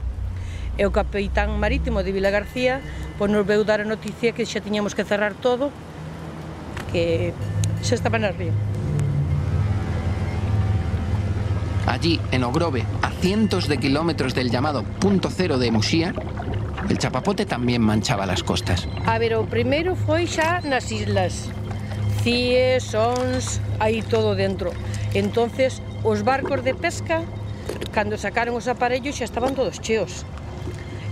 E 0.78 0.86
o 0.86 0.94
capitán 0.94 1.50
marítimo 1.58 2.06
de 2.06 2.14
Vila 2.14 2.30
García 2.30 2.80
pois 3.18 3.28
nos 3.28 3.44
veu 3.44 3.66
dar 3.66 3.82
a 3.82 3.86
noticia 3.88 4.32
que 4.32 4.46
xa 4.46 4.62
tiñamos 4.62 4.94
que 4.94 5.02
cerrar 5.02 5.34
todo, 5.34 5.74
que 6.94 7.34
xa 7.82 7.98
estaba 7.98 8.22
na 8.22 8.30
ría. 8.30 8.54
Allí, 11.86 12.20
en 12.32 12.42
Ogrove, 12.42 12.84
a 13.02 13.10
cientos 13.10 13.68
de 13.68 13.78
kilómetros 13.78 14.34
del 14.34 14.50
llamado 14.50 14.82
punto 14.82 15.30
cero 15.30 15.56
de 15.56 15.70
Muxía, 15.70 16.12
el 16.90 16.98
chapapote 16.98 17.46
también 17.46 17.80
manchaba 17.80 18.26
las 18.26 18.42
costas. 18.42 18.88
A 19.06 19.18
ver, 19.18 19.34
o 19.36 19.46
primeiro 19.46 19.94
foi 19.94 20.26
xa 20.26 20.60
nas 20.66 20.90
islas. 20.90 21.46
Cies, 22.26 22.82
sons, 22.82 23.62
aí 23.78 24.02
todo 24.02 24.34
dentro. 24.34 24.74
Entonces, 25.14 25.80
os 26.02 26.26
barcos 26.26 26.66
de 26.66 26.74
pesca, 26.74 27.22
cando 27.94 28.18
sacaron 28.18 28.58
os 28.58 28.66
aparellos 28.66 29.14
xa 29.14 29.24
estaban 29.24 29.54
todos 29.54 29.78
cheos. 29.78 30.26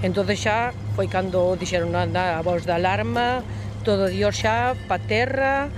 Entonces 0.02 0.42
xa 0.42 0.74
foi 0.98 1.06
cando 1.06 1.54
dixeron 1.54 1.94
a 1.94 2.42
voz 2.42 2.66
da 2.66 2.76
alarma, 2.76 3.46
todo 3.86 4.10
Dios 4.10 4.36
xa 4.42 4.74
pa 4.90 4.98
terra, 4.98 5.70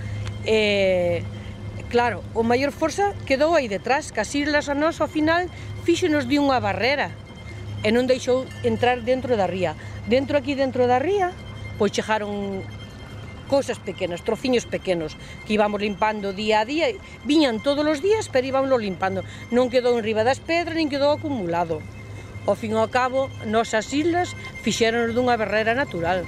e 0.42 1.20
Claro, 1.90 2.24
o 2.34 2.42
maior 2.42 2.74
forza 2.74 3.14
quedou 3.30 3.54
aí 3.54 3.70
detrás, 3.70 4.10
Casillas 4.10 4.66
a 4.66 4.74
nós 4.74 4.98
ao 4.98 5.06
final 5.06 5.46
fíxenos 5.86 6.26
de 6.26 6.42
unha 6.42 6.58
barrera 6.58 7.14
e 7.86 7.94
non 7.94 8.10
deixou 8.10 8.42
entrar 8.66 9.06
dentro 9.06 9.38
da 9.38 9.46
ría. 9.46 9.78
Dentro 10.10 10.34
aquí 10.34 10.58
dentro 10.58 10.90
da 10.90 10.98
ría, 10.98 11.30
pois 11.78 11.94
chejaron 11.94 12.66
cousas 13.46 13.78
pequenas, 13.78 14.26
trociños 14.26 14.66
pequenos 14.66 15.14
que 15.46 15.54
íbamos 15.54 15.78
limpando 15.78 16.34
día 16.34 16.60
a 16.60 16.66
día, 16.66 16.90
viñan 17.22 17.62
todos 17.62 17.86
os 17.86 18.02
días, 18.02 18.26
pero 18.34 18.50
íbamoslo 18.50 18.82
limpando. 18.82 19.22
Non 19.54 19.70
quedou 19.70 19.94
en 19.94 20.02
riba 20.02 20.26
das 20.26 20.42
pedras, 20.42 20.74
nin 20.74 20.90
quedou 20.90 21.14
acumulado. 21.14 21.78
Ao 22.50 22.58
fin 22.58 22.74
e 22.74 22.82
ao 22.82 22.90
cabo, 22.90 23.30
nosas 23.46 23.86
islas 23.94 24.34
fixeron 24.66 25.14
dunha 25.14 25.38
barrera 25.38 25.78
natural. 25.78 26.26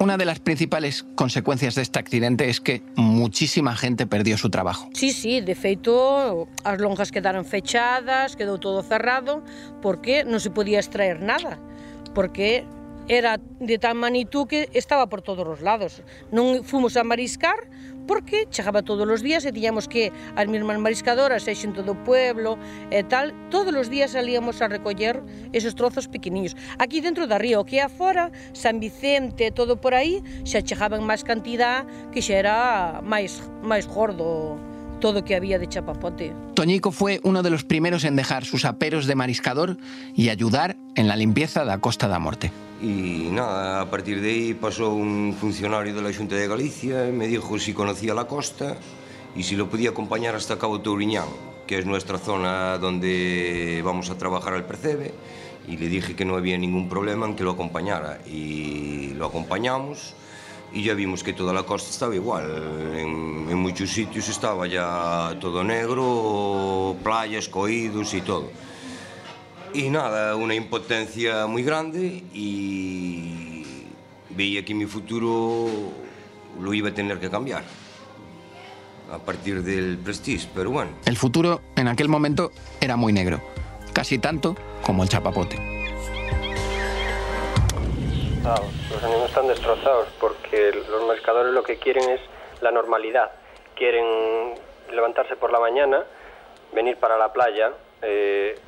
Una 0.00 0.16
de 0.16 0.24
las 0.24 0.40
principales 0.40 1.04
consecuencias 1.14 1.74
de 1.74 1.82
este 1.82 1.98
accidente 1.98 2.48
es 2.48 2.62
que 2.62 2.82
muchísima 2.96 3.76
gente 3.76 4.06
perdió 4.06 4.38
su 4.38 4.48
trabajo. 4.48 4.88
Sí, 4.94 5.12
sí, 5.12 5.42
de 5.42 5.54
feito, 5.54 6.48
as 6.64 6.80
lonjas 6.80 7.12
quedaron 7.12 7.44
fechadas, 7.44 8.32
quedou 8.32 8.56
todo 8.56 8.80
cerrado, 8.80 9.44
porque 9.84 10.24
non 10.24 10.40
se 10.40 10.48
podía 10.48 10.80
extraer 10.80 11.20
nada, 11.20 11.60
porque 12.16 12.64
era 13.12 13.44
de 13.60 13.76
tan 13.76 14.00
magnitud 14.00 14.48
que 14.48 14.72
estaba 14.72 15.12
por 15.12 15.20
todos 15.20 15.44
os 15.44 15.60
lados. 15.60 16.00
Non 16.32 16.64
fomos 16.64 16.96
a 16.96 17.04
mariscar 17.04 17.68
porque 18.10 18.48
chegaba 18.50 18.82
todos 18.82 19.06
os 19.06 19.22
días 19.22 19.46
e 19.46 19.54
tiñamos 19.54 19.86
que 19.86 20.10
as 20.34 20.50
mesmas 20.50 20.82
mariscadoras 20.82 21.46
e 21.46 21.54
xente 21.54 21.86
do 21.86 21.94
pueblo 21.94 22.58
e 22.90 23.06
tal, 23.06 23.30
todos 23.54 23.70
os 23.70 23.86
días 23.86 24.18
salíamos 24.18 24.58
a 24.58 24.66
recoller 24.66 25.22
esos 25.54 25.78
trozos 25.78 26.10
pequeniños. 26.10 26.58
Aquí 26.82 26.98
dentro 26.98 27.30
da 27.30 27.38
ría, 27.38 27.62
que 27.62 27.78
é 27.78 27.86
afora, 27.86 28.34
San 28.50 28.82
Vicente, 28.82 29.54
todo 29.54 29.78
por 29.78 29.94
aí, 29.94 30.26
xa 30.42 30.58
chegaban 30.58 31.06
máis 31.06 31.22
cantidad 31.22 31.86
que 32.10 32.18
xa 32.18 32.34
era 32.42 32.56
máis, 32.98 33.46
máis 33.62 33.86
gordo 33.86 34.58
todo 35.00 35.24
que 35.24 35.34
había 35.34 35.58
de 35.58 35.68
chapapote. 35.68 36.32
Toñico 36.54 36.92
fue 36.92 37.20
uno 37.24 37.42
de 37.42 37.50
los 37.50 37.64
primeros 37.64 38.04
en 38.04 38.16
dejar 38.16 38.44
sus 38.44 38.64
aperos 38.64 39.06
de 39.06 39.14
mariscador 39.14 39.78
y 40.14 40.28
ayudar 40.28 40.76
en 40.94 41.08
la 41.08 41.16
limpieza 41.16 41.64
da 41.64 41.78
Costa 41.78 42.06
da 42.06 42.18
Morte. 42.18 42.52
Y 42.82 43.28
nada, 43.32 43.80
a 43.80 43.90
partir 43.90 44.20
de 44.20 44.30
ahí 44.30 44.54
pasó 44.54 44.92
un 44.94 45.34
funcionario 45.38 45.94
de 45.94 46.02
la 46.02 46.14
Junta 46.14 46.36
de 46.36 46.46
Galicia 46.46 47.08
y 47.08 47.12
me 47.12 47.26
dijo 47.26 47.58
si 47.58 47.72
conocía 47.72 48.14
la 48.14 48.26
costa 48.26 48.76
y 49.34 49.42
si 49.42 49.56
lo 49.56 49.68
podía 49.68 49.90
acompañar 49.90 50.34
hasta 50.34 50.58
Cabo 50.58 50.80
Touriñán, 50.80 51.28
que 51.66 51.78
es 51.78 51.86
nuestra 51.86 52.18
zona 52.18 52.78
donde 52.78 53.82
vamos 53.84 54.10
a 54.10 54.18
trabajar 54.18 54.54
al 54.54 54.64
percebe. 54.64 55.12
Y 55.68 55.76
le 55.76 55.88
dije 55.88 56.16
que 56.16 56.24
no 56.24 56.36
había 56.36 56.58
ningún 56.58 56.88
problema 56.88 57.26
en 57.26 57.36
que 57.36 57.44
lo 57.44 57.52
acompañara. 57.52 58.18
Y 58.26 59.12
lo 59.14 59.26
acompañamos 59.26 60.14
y 60.72 60.84
ya 60.84 60.94
vimos 60.94 61.22
que 61.22 61.32
toda 61.32 61.52
la 61.52 61.62
costa 61.62 61.90
estaba 61.90 62.14
igual. 62.14 62.94
En, 62.96 63.46
en 63.50 63.58
muchos 63.58 63.90
sitios 63.90 64.28
estaba 64.28 64.66
ya 64.66 65.36
todo 65.40 65.64
negro, 65.64 66.96
playas, 67.02 67.48
coídos 67.48 68.14
y 68.14 68.20
todo. 68.20 68.50
Y 69.72 69.88
nada, 69.88 70.36
una 70.36 70.54
impotencia 70.54 71.46
muy 71.46 71.62
grande 71.62 72.24
y 72.34 73.64
veía 74.30 74.64
que 74.64 74.74
mi 74.74 74.86
futuro 74.86 75.66
lo 76.60 76.74
iba 76.74 76.88
a 76.88 76.94
tener 76.94 77.20
que 77.20 77.30
cambiar 77.30 77.64
a 79.10 79.18
partir 79.18 79.62
del 79.62 79.98
Prestige, 79.98 80.48
pero 80.54 80.70
bueno. 80.70 80.90
El 81.04 81.16
futuro 81.16 81.60
en 81.76 81.88
aquel 81.88 82.08
momento 82.08 82.52
era 82.80 82.96
muy 82.96 83.12
negro, 83.12 83.40
casi 83.92 84.18
tanto 84.18 84.56
como 84.82 85.02
el 85.02 85.08
chapapote. 85.08 85.56
Los 89.00 89.10
ánimos 89.10 89.28
están 89.30 89.48
destrozados 89.48 90.08
porque 90.20 90.72
los 90.72 91.04
pescadores 91.04 91.54
lo 91.54 91.62
que 91.62 91.76
quieren 91.76 92.10
es 92.10 92.20
la 92.60 92.70
normalidad. 92.70 93.30
Quieren 93.74 94.54
levantarse 94.92 95.36
por 95.36 95.50
la 95.50 95.58
mañana, 95.58 96.04
venir 96.74 96.98
para 96.98 97.16
la 97.16 97.32
playa, 97.32 97.72
eh, 98.02 98.58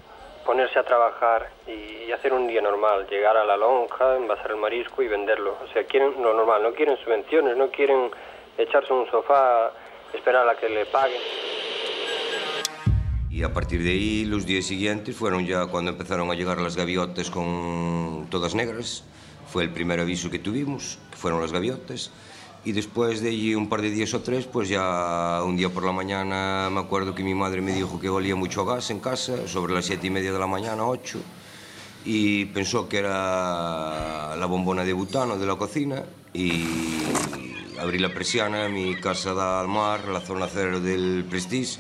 ponerse 0.47 0.79
a 0.79 0.85
trabajar 0.85 1.51
y 1.67 2.11
hacer 2.13 2.33
un 2.33 2.47
día 2.47 2.63
normal, 2.63 3.07
llegar 3.11 3.37
a 3.37 3.45
la 3.45 3.59
lonja, 3.59 4.17
envasar 4.17 4.53
el 4.53 4.57
marisco 4.57 5.03
y 5.03 5.09
venderlo. 5.09 5.59
O 5.63 5.73
sea, 5.73 5.85
quieren 5.85 6.15
lo 6.23 6.33
normal, 6.33 6.63
no 6.63 6.73
quieren 6.73 6.97
subvenciones, 7.05 7.57
no 7.57 7.71
quieren 7.71 8.11
echarse 8.57 8.93
un 8.93 9.11
sofá, 9.11 9.73
esperar 10.15 10.49
a 10.49 10.55
que 10.57 10.69
le 10.69 10.87
paguen. 10.87 11.21
Y 13.29 13.43
a 13.43 13.53
partir 13.53 13.83
de 13.83 13.91
ahí, 13.91 14.25
los 14.25 14.47
días 14.47 14.65
siguientes 14.65 15.15
fueron 15.15 15.47
ya 15.47 15.67
cuando 15.67 15.91
empezaron 15.91 16.31
a 16.31 16.35
llegar 16.35 16.59
las 16.59 16.77
gaviotas 16.77 17.31
con 17.31 18.29
todas 18.31 18.55
negras. 18.55 19.05
Fue 19.47 19.65
el 19.65 19.71
primer 19.71 20.01
aviso 20.01 20.31
que 20.31 20.39
tuvimos, 20.39 20.99
que 21.11 21.17
fueron 21.17 21.41
las 21.41 21.53
gaviotas. 21.53 22.11
Y 22.65 22.73
después 22.73 23.21
de 23.21 23.31
allí 23.31 23.55
un 23.55 23.69
par 23.69 23.83
de 23.83 23.91
días 23.91 24.15
o 24.15 24.21
tres, 24.21 24.47
pues 24.47 24.69
ya 24.69 25.43
un 25.45 25.57
día 25.57 25.69
por 25.69 25.85
la 25.85 25.93
mañana 25.93 26.69
me 26.71 26.81
acuerdo 26.81 27.15
que 27.15 27.25
mi 27.25 27.35
madre 27.35 27.61
me 27.61 27.73
dijo 27.73 27.99
que 27.99 28.09
olía 28.09 28.37
mucho 28.37 28.65
gas 28.65 28.91
en 28.91 29.01
casa, 29.01 29.49
sobre 29.49 29.75
las 29.75 29.87
siete 29.87 30.07
y 30.07 30.11
media 30.11 30.33
de 30.33 30.39
la 30.39 30.47
mañana, 30.47 30.85
ocho, 30.85 31.19
y 32.05 32.45
pensó 32.47 32.89
que 32.89 32.99
era 32.99 34.37
la 34.37 34.47
bombona 34.47 34.85
de 34.85 34.93
butano 34.93 35.39
de 35.39 35.47
la 35.47 35.57
cocina 35.57 36.05
y 36.33 36.67
abrí 37.81 37.99
la 37.99 38.15
persiana, 38.15 38.69
mi 38.69 38.95
casa 38.95 39.35
da 39.35 39.61
al 39.61 39.69
mar, 39.69 40.07
la 40.07 40.21
zona 40.21 40.47
cero 40.47 40.81
del 40.81 41.25
Prestige, 41.29 41.79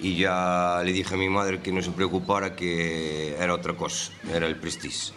y 0.00 0.16
ya 0.16 0.80
le 0.84 0.92
dije 0.92 1.14
a 1.14 1.16
mi 1.16 1.28
madre 1.28 1.60
que 1.60 1.72
no 1.72 1.82
se 1.82 1.90
preocupara 1.90 2.54
que 2.54 3.36
era 3.38 3.54
otra 3.54 3.76
cosa, 3.76 4.12
era 4.32 4.46
el 4.46 4.56
Prestige. 4.56 5.12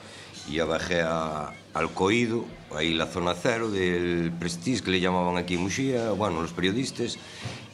Y 0.49 0.55
ya 0.55 0.65
bajé 0.65 1.01
a, 1.01 1.53
al 1.77 1.91
Coído, 1.91 2.45
ahí 2.75 2.93
la 2.93 3.05
zona 3.05 3.35
cero 3.35 3.69
del 3.69 4.31
Prestige, 4.39 4.83
que 4.83 4.91
le 4.91 4.99
llamaban 4.99 5.37
aquí 5.37 5.55
en 5.55 6.17
bueno, 6.17 6.41
los 6.41 6.51
periodistas, 6.51 7.17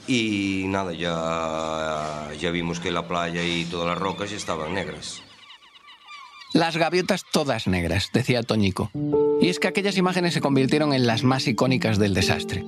y 0.07 0.65
nada, 0.67 0.91
ya, 0.91 2.29
ya 2.39 2.51
vimos 2.51 2.79
que 2.79 2.91
la 2.91 3.07
playa 3.07 3.43
y 3.43 3.65
todas 3.65 3.87
las 3.87 3.97
rocas 3.97 4.31
estaban 4.31 4.73
negras. 4.73 5.21
Las 6.53 6.77
gaviotas 6.77 7.23
todas 7.31 7.67
negras, 7.67 8.09
decía 8.13 8.43
Toñico. 8.43 8.91
Y 9.41 9.49
es 9.49 9.59
que 9.59 9.67
aquellas 9.67 9.97
imágenes 9.97 10.33
se 10.33 10.41
convirtieron 10.41 10.93
en 10.93 11.07
las 11.07 11.23
más 11.23 11.47
icónicas 11.47 11.97
del 11.97 12.13
desastre. 12.13 12.63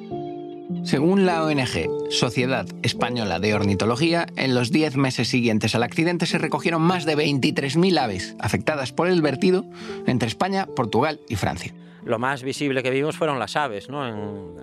Según 0.85 1.25
la 1.25 1.43
ONG 1.43 2.11
Sociedad 2.11 2.67
Española 2.83 3.39
de 3.39 3.55
Ornitología, 3.55 4.27
en 4.35 4.53
los 4.53 4.71
10 4.71 4.97
meses 4.97 5.27
siguientes 5.27 5.73
al 5.73 5.81
accidente 5.81 6.27
se 6.27 6.37
recogieron 6.37 6.83
más 6.83 7.05
de 7.05 7.17
23.000 7.17 7.97
aves 7.97 8.35
afectadas 8.39 8.91
por 8.91 9.07
el 9.07 9.23
vertido 9.23 9.65
entre 10.05 10.27
España, 10.27 10.67
Portugal 10.67 11.19
y 11.27 11.37
Francia. 11.37 11.73
lo 12.03 12.19
más 12.19 12.43
visible 12.43 12.83
que 12.83 12.91
vimos 12.91 13.17
fueron 13.17 13.39
las 13.39 13.55
aves. 13.55 13.89
¿no? 13.89 14.05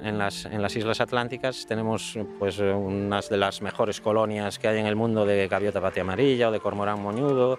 En, 0.00 0.16
las, 0.16 0.46
islas 0.76 1.00
atlánticas 1.00 1.66
tenemos 1.66 2.16
pues, 2.38 2.60
unas 2.60 3.28
de 3.28 3.36
las 3.36 3.60
mejores 3.60 4.00
colonias 4.00 4.60
que 4.60 4.68
hay 4.68 4.78
en 4.78 4.86
el 4.86 4.94
mundo 4.94 5.26
de 5.26 5.48
gaviota 5.48 5.80
patia 5.80 6.02
amarilla 6.02 6.50
o 6.50 6.52
de 6.52 6.60
cormorán 6.60 7.02
moñudo. 7.02 7.58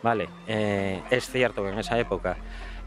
Vale, 0.00 0.28
eh, 0.46 1.02
es 1.10 1.28
cierto 1.28 1.64
que 1.64 1.70
en 1.70 1.78
esa 1.80 1.98
época 1.98 2.36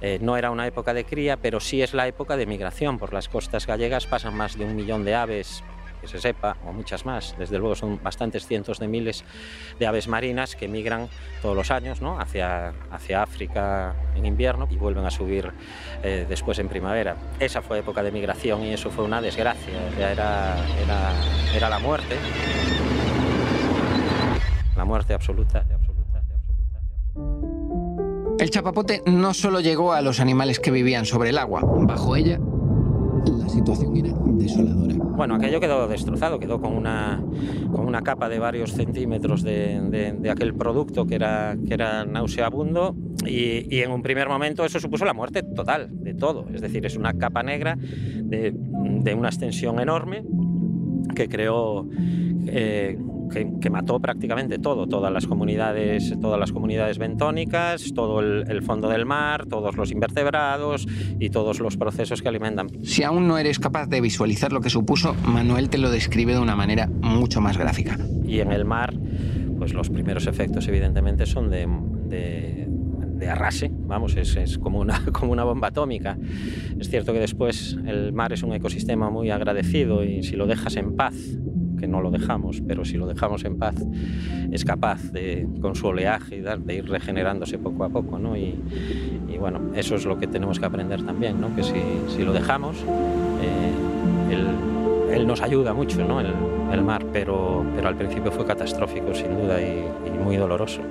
eh, 0.01 0.20
no 0.22 0.38
era 0.38 0.51
una 0.51 0.65
época 0.68 0.94
de 0.94 1.06
cría, 1.06 1.38
pero 1.38 1.60
sí 1.60 1.82
es 1.82 1.94
la 1.94 2.08
época 2.08 2.38
de 2.38 2.46
migración. 2.46 2.98
Por 2.98 3.13
las 3.13 3.29
costas 3.29 3.68
gallegas 3.68 4.08
pasan 4.08 4.36
más 4.36 4.58
de 4.58 4.65
un 4.65 4.75
millón 4.75 5.03
de 5.03 5.15
aves 5.15 5.63
que 6.00 6.08
se 6.08 6.20
sepa, 6.20 6.58
o 6.65 6.72
muchas 6.72 7.06
más. 7.06 7.36
Desde 7.38 7.58
luego 7.58 7.75
son 7.75 8.01
bastantes 8.01 8.46
cientos 8.48 8.79
de 8.79 8.88
miles 8.88 9.24
de 9.77 9.88
aves 9.88 10.08
marinas 10.08 10.56
que 10.56 10.68
migran 10.68 11.10
todos 11.41 11.56
los 11.56 11.72
años 11.72 12.01
¿no? 12.01 12.20
hacia, 12.20 12.74
hacia 12.91 13.22
África 13.22 13.96
en 14.15 14.25
invierno 14.25 14.68
y 14.70 14.77
vuelven 14.77 15.06
a 15.06 15.12
subir 15.12 15.51
eh, 16.03 16.25
después 16.27 16.60
en 16.60 16.70
primavera. 16.70 17.15
Esa 17.39 17.62
fue 17.62 17.79
época 17.79 18.03
de 18.03 18.12
migración 18.12 18.63
y 18.63 18.74
eso 18.74 18.89
fue 18.91 19.03
una 19.03 19.22
desgracia, 19.22 19.74
era, 19.98 20.56
era, 20.82 21.13
era 21.53 21.70
la 21.70 21.79
muerte, 21.79 22.15
la 24.75 24.86
muerte 24.86 25.13
absoluta. 25.13 25.65
El 28.39 28.50
chapapote 28.50 29.01
no 29.05 29.34
solo 29.34 29.60
llegó 29.60 29.93
a 29.93 30.01
los 30.01 30.19
animales 30.19 30.60
que 30.60 30.72
vivían 30.72 31.05
sobre 31.05 31.29
el 31.29 31.38
agua, 31.38 31.62
bajo 31.63 32.15
ella 32.15 32.39
la 33.25 33.50
situación 33.50 33.98
era 33.98 34.13
desoladora. 34.25 34.96
Bueno, 34.96 35.36
aquello 35.36 35.60
quedó 35.60 35.88
destrozado, 35.88 36.39
quedó 36.39 36.62
con 36.62 36.74
una, 36.74 37.22
con 37.72 37.86
una 37.86 38.01
capa 38.01 38.29
de 38.29 38.39
varios 38.39 38.72
centímetros 38.72 39.43
de, 39.43 40.15
de, 40.19 40.29
aquel 40.29 40.53
producto 40.53 41.05
que 41.05 41.15
era, 41.15 41.58
que 41.67 41.74
era 41.74 42.05
nauseabundo 42.05 42.96
y, 43.25 43.75
y, 43.75 43.81
en 43.81 43.91
un 43.91 44.01
primer 44.01 44.29
momento 44.29 44.63
eso 44.63 44.79
supuso 44.79 45.05
la 45.05 45.13
muerte 45.13 45.43
total 45.43 45.89
de 45.91 46.13
todo. 46.13 46.48
Es 46.53 46.62
decir, 46.62 46.86
es 46.86 46.96
una 46.96 47.13
capa 47.17 47.43
negra 47.43 47.77
de, 47.77 48.53
de 48.55 49.13
una 49.13 49.29
extensión 49.29 49.79
enorme 49.79 50.24
que 51.16 51.28
creó 51.28 51.88
eh, 52.48 52.98
que, 53.30 53.70
mató 53.70 54.00
prácticamente 54.00 54.58
todo, 54.58 54.88
todas 54.88 55.12
las 55.12 55.28
comunidades, 55.28 56.13
todas 56.20 56.39
las 56.39 56.51
comunidades 56.51 56.98
bentónicas, 56.98 57.94
todo 57.94 58.20
el, 58.20 58.62
fondo 58.63 58.89
del 58.89 59.06
mar, 59.06 59.46
todos 59.46 59.78
los 59.78 59.92
invertebrados 59.92 60.88
y 61.20 61.30
todos 61.30 61.60
los 61.60 61.78
procesos 61.78 62.22
que 62.22 62.28
alimentan. 62.28 62.70
Si 62.84 63.04
aún 63.04 63.28
no 63.28 63.38
eres 63.38 63.60
capaz 63.60 63.88
de 63.88 64.01
visualizar 64.01 64.51
lo 64.51 64.62
que 64.62 64.70
supuso, 64.70 65.16
Manuel 65.25 65.70
te 65.70 65.78
lo 65.78 65.92
describe 65.92 66.34
de 66.34 66.39
una 66.39 66.56
manera 66.56 66.88
mucho 66.88 67.42
más 67.42 67.58
gráfica. 67.58 67.98
Y 68.25 68.39
en 68.39 68.51
el 68.51 68.66
mar, 68.66 68.94
pues 69.58 69.74
los 69.74 69.89
primeros 69.89 70.28
efectos 70.28 70.68
evidentemente 70.68 71.25
son 71.25 71.50
de, 71.50 71.68
de 72.08 72.69
arrase, 73.28 73.72
vamos, 73.74 74.16
es, 74.16 74.36
es, 74.36 74.58
como, 74.58 74.80
una, 74.80 75.04
como 75.12 75.32
una 75.32 75.44
bomba 75.44 75.70
atómica. 75.70 76.18
Es 76.80 76.90
cierto 76.90 77.14
que 77.14 77.20
después 77.20 77.78
el 77.86 78.14
mar 78.14 78.34
es 78.34 78.44
un 78.44 78.54
ecosistema 78.54 79.10
muy 79.10 79.32
agradecido 79.32 80.04
y 80.04 80.24
si 80.24 80.36
lo 80.36 80.48
dejas 80.48 80.76
en 80.78 80.96
paz 80.96 81.16
que 81.80 81.88
no 81.88 82.02
lo 82.02 82.12
dejamos, 82.12 82.62
pero 82.68 82.86
si 82.86 82.98
lo 82.98 83.08
dejamos 83.08 83.46
en 83.46 83.58
paz, 83.58 83.76
es 84.52 84.66
capaz 84.66 85.12
de, 85.12 85.48
con 85.62 85.76
su 85.76 85.88
oleaje, 85.88 86.42
de 86.42 86.76
ir 86.76 86.90
regenerándose 86.90 87.58
poco 87.58 87.86
a 87.86 87.90
poco. 87.90 88.20
¿no? 88.20 88.38
Y, 88.38 88.56
bueno, 89.40 89.72
eso 89.74 89.96
es 89.96 90.06
lo 90.06 90.20
que 90.20 90.28
tenemos 90.28 90.60
que 90.60 90.66
aprender 90.66 91.02
también, 91.04 91.40
¿no? 91.40 91.56
que 91.56 91.64
si, 91.64 91.82
si 92.10 92.24
lo 92.24 92.34
dejamos, 92.34 92.76
eh, 93.42 94.34
él, 95.14 95.26
nos 95.26 95.42
ayuda 95.42 95.74
mucho, 95.74 96.04
¿no? 96.06 96.20
el, 96.20 96.34
el, 96.74 96.82
mar, 96.82 97.06
pero, 97.14 97.66
pero 97.76 97.88
al 97.88 97.96
principio 97.96 98.32
fue 98.32 98.46
catastrófico, 98.46 99.14
sin 99.14 99.38
duda, 99.38 99.62
y, 99.62 99.86
y 100.08 100.24
muy 100.24 100.36
doloroso. 100.38 100.82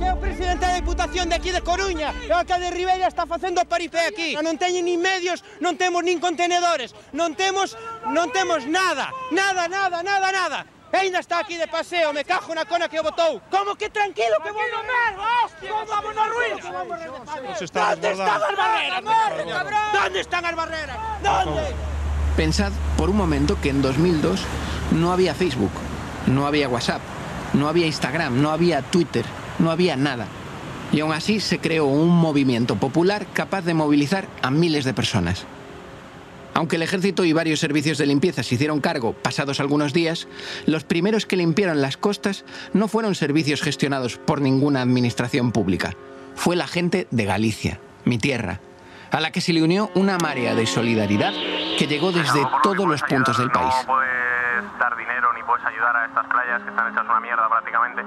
Que 0.00 0.06
é 0.08 0.12
o 0.12 0.16
presidente 0.16 0.64
da 0.64 0.72
Deputación 0.72 1.28
de 1.28 1.36
aquí 1.36 1.52
de 1.52 1.60
Coruña 1.60 2.16
E 2.24 2.32
o 2.32 2.40
alcalde 2.40 2.72
Ribeira 2.72 3.04
está 3.04 3.28
facendo 3.28 3.60
paripé 3.68 4.08
aquí 4.08 4.32
Non 4.40 4.56
teñen 4.56 4.88
nin 4.88 4.96
medios, 4.96 5.44
non 5.60 5.76
temos 5.76 6.00
nin 6.00 6.16
contenedores 6.16 6.96
Non 7.12 7.36
temos, 7.36 7.76
non 8.08 8.32
temos 8.32 8.64
nada 8.64 9.12
Nada, 9.28 9.68
nada, 9.68 10.00
nada, 10.00 10.32
nada 10.32 10.60
E 10.88 10.96
ainda 10.96 11.20
está 11.20 11.38
aquí 11.38 11.60
de 11.60 11.68
paseo, 11.68 12.16
me 12.16 12.24
cajo 12.24 12.50
na 12.50 12.64
cona 12.64 12.88
que 12.88 12.98
o 12.98 13.04
botou. 13.06 13.38
Como 13.46 13.76
que 13.78 13.94
tranquilo, 13.94 14.42
que 14.42 14.50
vou 14.50 14.66
no 14.74 14.82
mer, 14.82 15.12
hostia, 15.22 15.70
vamos 15.86 16.12
na 16.18 16.26
ruína. 16.26 16.58
Onde 17.30 17.62
están 17.62 17.94
as 17.94 18.58
barreras, 18.58 19.02
merda, 19.06 20.02
Onde 20.02 20.18
están 20.18 20.42
as 20.42 20.56
barreras? 20.58 20.98
Onde? 21.22 21.62
Pensad 22.34 22.72
por 22.98 23.06
un 23.06 23.16
momento 23.16 23.54
que 23.62 23.70
en 23.70 23.82
2002 23.82 24.42
no 24.98 25.12
había 25.12 25.32
Facebook, 25.32 25.70
no 26.26 26.48
había 26.48 26.68
WhatsApp, 26.68 27.02
no 27.54 27.68
había 27.68 27.86
Instagram, 27.86 28.42
no 28.42 28.50
había 28.50 28.82
Twitter, 28.82 29.24
no 29.60 29.70
había 29.70 29.96
nada. 29.96 30.26
Y 30.92 31.00
aún 31.00 31.12
así 31.12 31.38
se 31.38 31.60
creó 31.60 31.86
un 31.86 32.08
movimiento 32.08 32.76
popular 32.76 33.26
capaz 33.32 33.62
de 33.62 33.74
movilizar 33.74 34.26
a 34.42 34.50
miles 34.50 34.84
de 34.84 34.94
personas. 34.94 35.46
Aunque 36.52 36.76
el 36.76 36.82
ejército 36.82 37.24
y 37.24 37.32
varios 37.32 37.60
servicios 37.60 37.96
de 37.98 38.06
limpieza 38.06 38.42
se 38.42 38.56
hicieron 38.56 38.80
cargo 38.80 39.12
pasados 39.12 39.60
algunos 39.60 39.92
días, 39.92 40.26
los 40.66 40.82
primeros 40.82 41.24
que 41.24 41.36
limpiaron 41.36 41.80
las 41.80 41.96
costas 41.96 42.44
no 42.72 42.88
fueron 42.88 43.14
servicios 43.14 43.62
gestionados 43.62 44.16
por 44.18 44.40
ninguna 44.40 44.82
administración 44.82 45.52
pública. 45.52 45.94
Fue 46.34 46.56
la 46.56 46.66
gente 46.66 47.06
de 47.12 47.24
Galicia, 47.24 47.78
mi 48.04 48.18
tierra, 48.18 48.60
a 49.12 49.20
la 49.20 49.30
que 49.30 49.40
se 49.40 49.52
le 49.52 49.62
unió 49.62 49.90
una 49.94 50.18
marea 50.18 50.56
de 50.56 50.66
solidaridad 50.66 51.32
que 51.78 51.86
llegó 51.86 52.10
desde 52.10 52.44
todos 52.64 52.88
los 52.88 53.02
puntos 53.02 53.38
del 53.38 53.50
país. 53.50 53.72
No 53.86 53.94
puedes 53.94 54.78
dar 54.80 54.96
dinero 54.96 55.32
ni 55.34 55.42
puedes 55.44 55.64
ayudar 55.64 55.96
a 55.96 56.06
estas 56.06 56.26
playas 56.26 56.62
que 56.62 56.70
están 56.70 56.92
hechas 56.92 57.04
una 57.04 57.20
mierda 57.20 57.48
prácticamente 57.48 58.02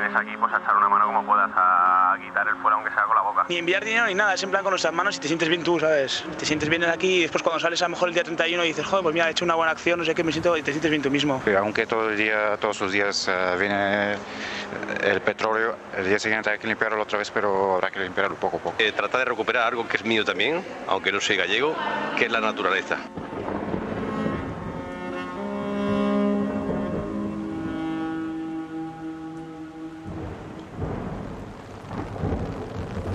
vienes 0.00 0.16
aquí 0.16 0.36
pues 0.38 0.52
a 0.52 0.58
echar 0.58 0.76
una 0.76 0.88
mano 0.88 1.06
como 1.06 1.24
puedas 1.24 1.50
a 1.54 2.16
quitar 2.22 2.46
el 2.48 2.56
fuera 2.56 2.76
aunque 2.76 2.90
sea 2.92 3.02
con 3.04 3.16
la 3.16 3.22
boca. 3.22 3.46
Ni 3.48 3.56
enviar 3.56 3.84
dinero 3.84 4.06
ni 4.06 4.14
nada, 4.14 4.34
es 4.34 4.42
en 4.42 4.50
plan 4.50 4.62
con 4.62 4.70
nuestras 4.70 4.94
manos 4.94 5.16
y 5.16 5.20
te 5.20 5.26
sientes 5.26 5.48
bien 5.48 5.62
tú, 5.62 5.78
¿sabes? 5.80 6.24
Te 6.38 6.46
sientes 6.46 6.68
bien 6.68 6.84
aquí 6.84 7.18
y 7.18 7.20
después 7.22 7.42
cuando 7.42 7.60
sales 7.60 7.80
a 7.82 7.86
lo 7.86 7.90
mejor 7.90 8.08
el 8.08 8.14
día 8.14 8.24
31 8.24 8.64
y 8.64 8.68
dices, 8.68 8.86
joder, 8.86 9.02
pues 9.02 9.14
mira, 9.14 9.28
he 9.28 9.30
hecho 9.32 9.44
una 9.44 9.54
buena 9.54 9.72
acción, 9.72 9.98
no 9.98 10.04
sé 10.04 10.14
qué, 10.14 10.22
me 10.24 10.32
siento 10.32 10.56
y 10.56 10.62
te 10.62 10.70
sientes 10.72 10.90
bien 10.90 11.02
tú 11.02 11.10
mismo. 11.10 11.42
aunque 11.58 11.86
todo 11.86 12.10
el 12.10 12.16
día, 12.16 12.56
todos 12.58 12.80
los 12.80 12.92
días 12.92 13.28
uh, 13.28 13.58
viene 13.58 14.16
el 15.02 15.20
petróleo, 15.20 15.76
el 15.96 16.06
día 16.06 16.18
siguiente 16.18 16.50
hay 16.50 16.58
que 16.58 16.66
limpiarlo 16.66 17.02
otra 17.02 17.18
vez, 17.18 17.30
pero 17.30 17.74
habrá 17.74 17.90
que 17.90 18.00
limpiarlo 18.00 18.36
poco 18.36 18.58
a 18.58 18.60
poco. 18.60 18.76
Eh, 18.78 18.92
trata 18.92 19.18
de 19.18 19.24
recuperar 19.24 19.66
algo 19.66 19.86
que 19.88 19.96
es 19.96 20.04
mío 20.04 20.24
también, 20.24 20.64
aunque 20.86 21.12
no 21.12 21.20
soy 21.20 21.36
gallego, 21.36 21.74
que 22.16 22.26
es 22.26 22.32
la 22.32 22.40
naturaleza. 22.40 22.98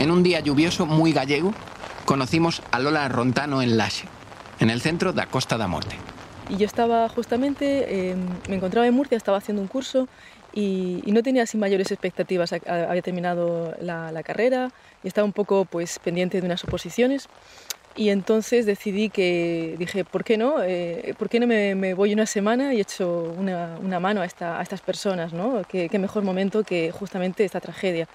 En 0.03 0.11
un 0.11 0.21
día 0.21 0.41
lluvioso 0.41 0.85
muy 0.85 1.13
gallego, 1.13 1.53
conocimos 2.03 2.61
a 2.71 2.79
Lola 2.79 3.07
Rontano 3.07 3.61
en 3.61 3.77
Laxe, 3.77 4.03
en 4.59 4.69
el 4.69 4.81
centro 4.81 5.13
de 5.13 5.15
la 5.15 5.27
Costa 5.27 5.55
da 5.55 5.65
Morte. 5.65 5.95
Y 6.49 6.57
yo 6.57 6.65
estaba 6.65 7.07
justamente, 7.07 7.85
eh, 7.87 8.15
me 8.49 8.57
encontraba 8.57 8.85
en 8.85 8.93
Murcia, 8.93 9.15
estaba 9.15 9.37
haciendo 9.37 9.61
un 9.61 9.69
curso 9.69 10.09
y, 10.51 11.01
y 11.05 11.13
no 11.13 11.23
tenía 11.23 11.43
así 11.43 11.57
mayores 11.57 11.89
expectativas. 11.89 12.51
Había 12.51 13.01
terminado 13.01 13.75
la, 13.79 14.11
la, 14.11 14.23
carrera 14.23 14.73
y 15.05 15.07
estaba 15.07 15.23
un 15.23 15.31
poco 15.31 15.63
pues, 15.63 15.99
pendiente 15.99 16.41
de 16.41 16.45
unas 16.45 16.65
oposiciones. 16.65 17.29
Y 17.95 18.09
entonces 18.09 18.65
decidí 18.65 19.09
que, 19.09 19.75
dije, 19.79 20.03
¿por 20.03 20.25
qué 20.25 20.35
no? 20.35 20.61
Eh, 20.63 21.13
¿Por 21.17 21.29
qué 21.29 21.39
no 21.39 21.47
me, 21.47 21.75
me, 21.75 21.93
voy 21.93 22.11
una 22.11 22.25
semana 22.25 22.73
y 22.73 22.81
echo 22.81 23.33
una, 23.37 23.77
una 23.81 24.01
mano 24.01 24.19
a, 24.19 24.25
esta, 24.25 24.59
a, 24.59 24.63
estas 24.63 24.81
personas? 24.81 25.31
¿no? 25.31 25.61
¿Qué, 25.69 25.87
¿Qué 25.87 25.97
mejor 25.97 26.23
momento 26.23 26.63
que 26.63 26.91
justamente 26.91 27.45
esta 27.45 27.61
tragedia? 27.61 28.09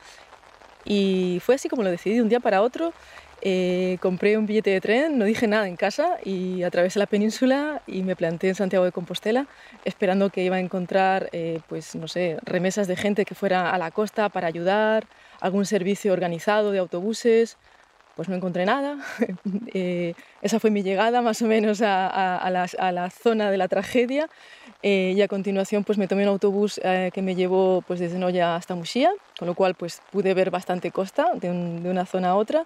Y 0.85 1.41
fue 1.45 1.57
así 1.57 1.69
como 1.69 1.83
lo 1.83 1.91
decidí, 1.91 2.17
de 2.17 2.23
un 2.23 2.29
día 2.29 2.41
para 2.41 2.62
otro. 2.62 2.93
Eh, 3.41 3.99
compré 4.01 4.37
un 4.37 4.47
billete 4.47 4.71
de 4.71 4.81
tren, 4.81 5.17
no 5.17 5.25
dije 5.25 5.47
nada 5.47 5.69
en 5.69 5.77
casa 5.77 6.19
y 6.25 6.64
atravesé 6.64 6.99
la 6.99 7.07
península 7.07 7.83
y 7.87 8.03
me 8.03 8.17
planté 8.17 8.49
en 8.49 8.57
Santiago 8.57 8.85
de 8.85 8.91
Compostela 8.91 9.47
esperando 9.85 10.31
que 10.31 10.43
iba 10.43 10.57
a 10.57 10.61
encontrar, 10.61 11.29
eh, 11.31 11.61
pues 11.69 11.95
no 11.95 12.09
sé, 12.09 12.38
remesas 12.43 12.88
de 12.88 12.97
gente 12.97 13.25
que 13.25 13.37
fuera 13.37 13.71
a 13.71 13.79
la 13.79 13.93
costa 13.93 14.29
para 14.29 14.49
ayudar, 14.49 15.07
algún 15.41 15.67
servicio 15.67 16.12
organizado 16.12 16.73
de 16.73 16.81
autobuses. 16.81 17.57
Pues 18.17 18.29
no 18.29 18.35
encontré 18.35 18.67
nada. 18.67 18.99
eh, 19.73 20.14
esa 20.43 20.59
fue 20.59 20.71
mi 20.73 20.83
llegada 20.83 21.23
más 21.23 21.41
o 21.41 21.47
menos 21.47 21.81
a 21.83 22.51
la 22.51 23.11
zona 23.11 23.53
de 23.53 23.57
la 23.57 23.69
tragedia 23.69 24.29
eh, 24.83 25.14
y 25.17 25.23
a 25.23 25.29
continuación 25.29 25.83
pues 25.83 25.99
me 25.99 26.07
tomé 26.07 26.23
un 26.23 26.29
autobús 26.29 26.81
eh, 26.85 27.11
que 27.12 27.21
me 27.21 27.35
llevó 27.35 27.83
pues 27.87 27.99
desde 27.99 28.19
Noya 28.19 28.55
hasta 28.55 28.77
Muxía, 28.77 29.11
con 29.37 29.49
lo 29.49 29.55
cual 29.55 29.75
pues 29.75 30.01
pude 30.12 30.35
ver 30.35 30.51
bastante 30.51 30.93
costa 30.93 31.33
de, 31.35 31.51
un, 31.51 31.83
de 31.83 31.91
una 31.91 32.07
zona 32.07 32.31
a 32.31 32.35
otra. 32.37 32.64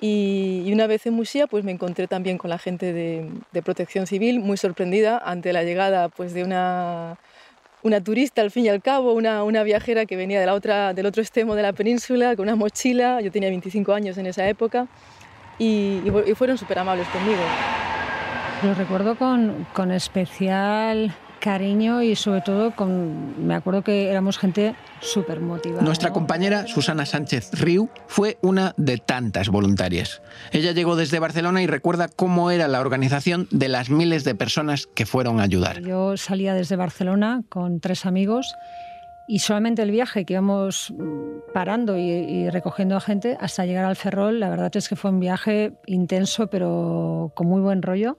Y, 0.00 0.62
y, 0.66 0.72
una 0.72 0.86
vez 0.86 1.06
en 1.06 1.14
Muxía 1.14 1.46
pues 1.46 1.64
me 1.64 1.72
encontré 1.72 2.06
también 2.06 2.38
con 2.38 2.50
la 2.50 2.58
gente 2.58 2.92
de, 2.92 3.28
de, 3.50 3.62
Protección 3.62 4.06
Civil, 4.06 4.40
muy 4.40 4.56
sorprendida 4.56 5.18
ante 5.18 5.52
la 5.52 5.64
llegada 5.64 6.08
pues 6.08 6.34
de 6.34 6.44
una, 6.44 7.18
una 7.82 8.00
turista 8.00 8.42
al 8.42 8.52
fin 8.52 8.66
y 8.66 8.68
al 8.68 8.80
cabo, 8.80 9.12
una, 9.14 9.42
una 9.42 9.64
viajera 9.64 10.06
que 10.06 10.16
venía 10.16 10.38
de 10.38 10.46
la 10.46 10.54
otra, 10.54 10.94
del 10.94 11.06
otro 11.06 11.20
extremo 11.20 11.56
de 11.56 11.62
la 11.62 11.72
península 11.72 12.36
con 12.36 12.44
una 12.44 12.54
mochila, 12.54 13.20
yo 13.22 13.32
tenía 13.32 13.48
25 13.48 13.92
años 13.92 14.18
en 14.18 14.26
esa 14.26 14.48
época, 14.48 14.86
y, 15.58 16.00
y, 16.04 16.12
y 16.26 16.34
fueron 16.34 16.58
súper 16.58 16.78
amables 16.78 17.08
conmigo. 17.08 17.40
Lo 18.62 18.74
recuerdo 18.74 19.16
con, 19.16 19.66
con 19.72 19.90
especial 19.90 21.12
cariño 21.38 22.02
y 22.02 22.16
sobre 22.16 22.40
todo 22.40 22.74
con, 22.74 23.46
me 23.46 23.54
acuerdo 23.54 23.82
que 23.82 24.10
éramos 24.10 24.38
gente 24.38 24.74
súper 25.00 25.40
motivada. 25.40 25.82
Nuestra 25.82 26.12
compañera 26.12 26.66
Susana 26.66 27.06
Sánchez 27.06 27.50
Riu 27.54 27.88
fue 28.06 28.38
una 28.42 28.74
de 28.76 28.98
tantas 28.98 29.48
voluntarias. 29.48 30.22
Ella 30.52 30.72
llegó 30.72 30.96
desde 30.96 31.18
Barcelona 31.18 31.62
y 31.62 31.66
recuerda 31.66 32.08
cómo 32.08 32.50
era 32.50 32.68
la 32.68 32.80
organización 32.80 33.48
de 33.50 33.68
las 33.68 33.90
miles 33.90 34.24
de 34.24 34.34
personas 34.34 34.86
que 34.94 35.06
fueron 35.06 35.40
a 35.40 35.44
ayudar. 35.44 35.80
Yo 35.80 36.16
salía 36.16 36.54
desde 36.54 36.76
Barcelona 36.76 37.42
con 37.48 37.80
tres 37.80 38.06
amigos 38.06 38.54
y 39.28 39.40
solamente 39.40 39.82
el 39.82 39.90
viaje 39.90 40.24
que 40.24 40.32
íbamos 40.34 40.94
parando 41.52 41.98
y, 41.98 42.02
y, 42.02 42.50
recogiendo 42.50 42.96
a 42.96 43.00
gente 43.00 43.36
hasta 43.40 43.66
llegar 43.66 43.84
al 43.84 43.94
Ferrol, 43.94 44.40
la 44.40 44.48
verdad 44.48 44.74
es 44.74 44.88
que 44.88 44.96
fue 44.96 45.10
un 45.10 45.20
viaje 45.20 45.74
intenso 45.86 46.48
pero 46.48 47.32
con 47.34 47.46
muy 47.46 47.60
buen 47.60 47.82
rollo 47.82 48.18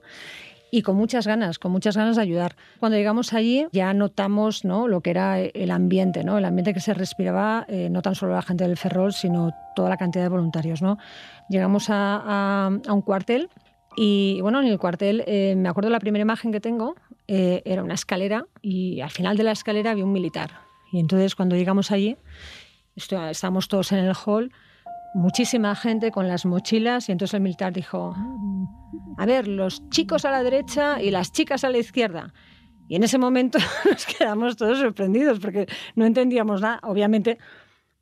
y 0.70 0.82
con 0.82 0.96
muchas 0.96 1.26
ganas, 1.26 1.58
con 1.58 1.72
muchas 1.72 1.96
ganas 1.96 2.16
de 2.16 2.22
ayudar. 2.22 2.56
Cuando 2.78 2.96
llegamos 2.96 3.32
allí 3.32 3.66
ya 3.72 3.92
notamos 3.94 4.64
¿no? 4.64 4.88
lo 4.88 5.00
que 5.00 5.10
era 5.10 5.40
el 5.40 5.70
ambiente, 5.70 6.24
¿no? 6.24 6.38
el 6.38 6.44
ambiente 6.44 6.74
que 6.74 6.80
se 6.80 6.94
respiraba, 6.94 7.64
eh, 7.68 7.88
no 7.90 8.02
tan 8.02 8.14
solo 8.14 8.34
la 8.34 8.42
gente 8.42 8.64
del 8.64 8.76
Ferrol, 8.76 9.12
sino 9.12 9.52
toda 9.74 9.88
la 9.88 9.96
cantidad 9.96 10.24
de 10.24 10.28
voluntarios. 10.28 10.82
¿no? 10.82 10.98
Llegamos 11.48 11.90
a, 11.90 12.22
a, 12.24 12.70
a 12.86 12.92
un 12.92 13.02
cuartel 13.02 13.48
y 13.96 14.40
bueno, 14.40 14.60
en 14.60 14.68
el 14.68 14.78
cuartel 14.78 15.24
eh, 15.26 15.54
me 15.56 15.68
acuerdo 15.68 15.90
la 15.90 16.00
primera 16.00 16.22
imagen 16.22 16.52
que 16.52 16.60
tengo, 16.60 16.94
eh, 17.26 17.62
era 17.64 17.82
una 17.82 17.94
escalera 17.94 18.46
y 18.62 19.00
al 19.00 19.10
final 19.10 19.36
de 19.36 19.44
la 19.44 19.52
escalera 19.52 19.90
había 19.90 20.04
un 20.04 20.12
militar. 20.12 20.50
Y 20.92 21.00
entonces 21.00 21.34
cuando 21.34 21.56
llegamos 21.56 21.90
allí, 21.90 22.16
estábamos 22.96 23.68
todos 23.68 23.92
en 23.92 23.98
el 23.98 24.14
hall, 24.14 24.52
muchísima 25.14 25.74
gente 25.74 26.10
con 26.10 26.28
las 26.28 26.46
mochilas 26.46 27.08
y 27.08 27.12
entonces 27.12 27.34
el 27.34 27.40
militar 27.40 27.72
dijo, 27.72 28.14
a 29.18 29.26
ver, 29.26 29.48
los 29.48 29.88
chicos 29.90 30.24
a 30.24 30.30
la 30.30 30.42
derecha 30.42 31.02
y 31.02 31.10
las 31.10 31.32
chicas 31.32 31.64
a 31.64 31.70
la 31.70 31.78
izquierda. 31.78 32.32
Y 32.88 32.96
en 32.96 33.04
ese 33.04 33.18
momento 33.18 33.58
nos 33.90 34.06
quedamos 34.06 34.56
todos 34.56 34.78
sorprendidos 34.78 35.38
porque 35.38 35.66
no 35.94 36.06
entendíamos 36.06 36.60
nada. 36.60 36.80
Obviamente 36.82 37.38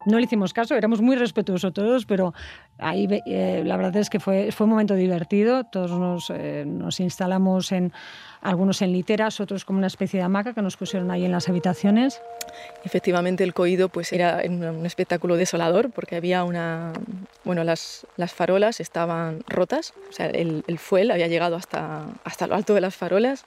no 0.06 0.18
le 0.18 0.24
hicimos 0.24 0.52
caso, 0.52 0.74
éramos 0.74 1.00
muy 1.00 1.16
respetuosos 1.16 1.72
todos, 1.72 2.06
pero 2.06 2.32
ahí 2.78 3.08
eh, 3.26 3.62
la 3.64 3.76
verdad 3.76 3.96
es 3.96 4.08
que 4.08 4.20
fue, 4.20 4.52
fue 4.52 4.64
un 4.64 4.70
momento 4.70 4.94
divertido. 4.94 5.64
Todos 5.64 5.90
nos, 5.90 6.30
eh, 6.30 6.64
nos 6.66 7.00
instalamos 7.00 7.72
en 7.72 7.92
algunos 8.40 8.80
en 8.82 8.92
literas, 8.92 9.40
otros 9.40 9.64
como 9.64 9.78
una 9.78 9.88
especie 9.88 10.20
de 10.20 10.24
hamaca 10.24 10.54
que 10.54 10.62
nos 10.62 10.76
pusieron 10.76 11.10
ahí 11.10 11.24
en 11.24 11.32
las 11.32 11.48
habitaciones. 11.48 12.22
Efectivamente, 12.84 13.42
el 13.42 13.54
coído 13.54 13.88
pues 13.88 14.12
era 14.12 14.40
un 14.46 14.86
espectáculo 14.86 15.36
desolador 15.36 15.90
porque 15.90 16.14
había 16.14 16.44
una, 16.44 16.92
bueno, 17.44 17.64
las, 17.64 18.06
las 18.16 18.32
farolas 18.32 18.78
estaban 18.78 19.40
rotas, 19.48 19.92
o 20.08 20.12
sea, 20.12 20.26
el, 20.26 20.64
el 20.68 20.78
fuel 20.78 21.10
había 21.10 21.26
llegado 21.26 21.56
hasta, 21.56 22.06
hasta 22.24 22.46
lo 22.46 22.54
alto 22.54 22.74
de 22.74 22.80
las 22.80 22.94
farolas 22.94 23.44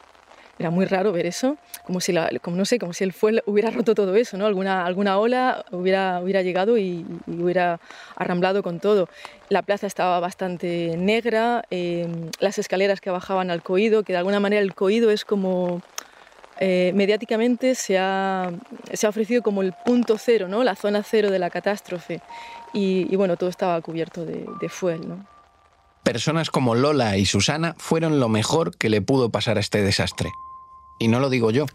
era 0.62 0.70
muy 0.70 0.86
raro 0.86 1.12
ver 1.12 1.26
eso, 1.26 1.58
como 1.84 2.00
si, 2.00 2.14
como, 2.42 2.56
no 2.56 2.66
sé, 2.66 2.78
como 2.78 2.94
si 2.94 3.04
el 3.04 3.14
fuel 3.14 3.42
hubiera 3.46 3.70
roto 3.72 3.96
todo 3.96 4.16
eso, 4.16 4.38
¿no? 4.38 4.46
alguna, 4.46 4.86
alguna 4.86 5.18
ola 5.18 5.66
hubiera, 5.72 6.20
hubiera 6.22 6.42
llegado 6.42 6.78
y, 6.78 7.06
hubiera 7.28 7.80
arramblado 8.16 8.64
con 8.64 8.80
todo. 8.80 9.10
La 9.50 9.64
plaza 9.64 9.88
estaba 9.88 10.20
bastante 10.20 10.96
negra, 10.98 11.64
eh, 11.72 12.08
las 12.40 12.60
escaleras 12.60 13.02
que 13.02 13.10
bajaban 13.10 13.50
al 13.50 13.64
coído, 13.64 14.04
que 14.04 14.14
de 14.14 14.20
alguna 14.20 14.40
manera 14.40 14.62
el 14.62 14.74
coído 14.74 15.12
es 15.12 15.26
como... 15.26 15.82
Eh, 16.64 16.92
mediáticamente 16.94 17.74
se 17.74 17.98
ha, 17.98 18.52
se 18.94 19.08
ha 19.08 19.10
ofrecido 19.10 19.42
como 19.42 19.64
el 19.64 19.74
punto 19.84 20.20
cero, 20.20 20.48
¿no? 20.48 20.64
la 20.64 20.76
zona 20.76 21.02
cero 21.02 21.32
de 21.32 21.40
la 21.40 21.50
catástrofe. 21.50 22.22
Y, 22.72 23.16
bueno, 23.16 23.36
todo 23.36 23.50
estaba 23.50 23.82
cubierto 23.82 24.26
de, 24.26 24.46
de 24.60 24.70
fuel. 24.70 25.02
Personas 26.04 26.52
como 26.52 26.76
Lola 26.76 27.18
y 27.18 27.26
Susana 27.26 27.74
fueron 27.80 28.20
lo 28.20 28.30
mejor 28.30 28.78
que 28.78 28.90
le 28.90 29.02
pudo 29.02 29.32
pasar 29.32 29.58
a 29.58 29.60
este 29.60 29.82
desastre. 29.82 30.30
E 31.02 31.10
non 31.10 31.26
lo 31.26 31.34
digo 31.34 31.50
yo. 31.50 31.66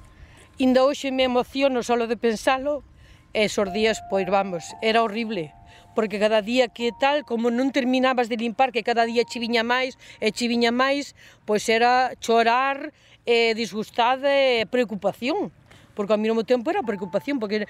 Inda 0.63 0.87
hoxe 0.87 1.11
me 1.11 1.27
emociono 1.27 1.83
só 1.83 1.99
de 1.99 2.15
pensalo, 2.15 2.87
esos 3.35 3.75
días, 3.75 3.99
pois 4.07 4.31
vamos, 4.31 4.63
era 4.81 5.03
horrible 5.03 5.51
porque 5.97 6.21
cada 6.21 6.43
día 6.43 6.69
que 6.69 6.93
tal, 6.93 7.25
como 7.25 7.49
non 7.49 7.73
terminabas 7.73 8.29
de 8.29 8.37
limpar, 8.37 8.69
que 8.69 8.85
cada 8.85 9.09
día 9.09 9.25
che 9.25 9.41
viña 9.41 9.65
máis 9.65 9.97
e 10.21 10.29
che 10.29 10.45
viña 10.45 10.69
máis, 10.69 11.17
pois 11.49 11.65
era 11.73 12.13
chorar, 12.21 12.93
e 13.27 13.57
disgustada 13.59 14.31
e 14.31 14.69
preocupación, 14.71 15.51
porque 15.99 16.15
ao 16.15 16.21
mesmo 16.23 16.47
tempo 16.47 16.71
era 16.71 16.87
preocupación, 16.87 17.41
porque 17.43 17.67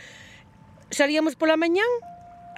salíamos 0.92 1.38
pola 1.38 1.56
mañán 1.56 1.88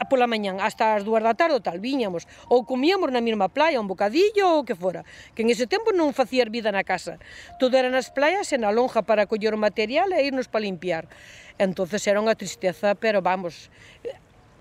pola 0.07 0.31
mañán 0.31 0.63
hasta 0.63 0.95
as 0.95 1.03
dúas 1.03 1.25
da 1.27 1.35
tarde 1.35 1.59
tal 1.59 1.83
viñamos. 1.83 2.31
Ou 2.47 2.63
comíamos 2.63 3.11
na 3.11 3.19
mesma 3.19 3.51
playa 3.51 3.83
un 3.83 3.91
bocadillo 3.91 4.61
ou 4.61 4.63
que 4.63 4.79
fora 4.79 5.03
que 5.35 5.43
en 5.43 5.51
ese 5.51 5.67
tempo 5.67 5.91
non 5.91 6.15
facía 6.15 6.47
vida 6.47 6.71
na 6.71 6.87
casa. 6.87 7.19
Todo 7.59 7.75
era 7.75 7.91
nas 7.91 8.15
playas 8.15 8.55
e 8.55 8.59
na 8.61 8.71
lonja 8.71 9.03
para 9.03 9.27
coller 9.27 9.57
o 9.57 9.61
material 9.61 10.15
e 10.15 10.23
irnos 10.23 10.47
para 10.47 10.63
limpiar. 10.63 11.11
Entonces 11.59 12.07
era 12.07 12.23
unha 12.23 12.39
tristeza 12.39 12.95
pero 12.95 13.19
vamos 13.19 13.73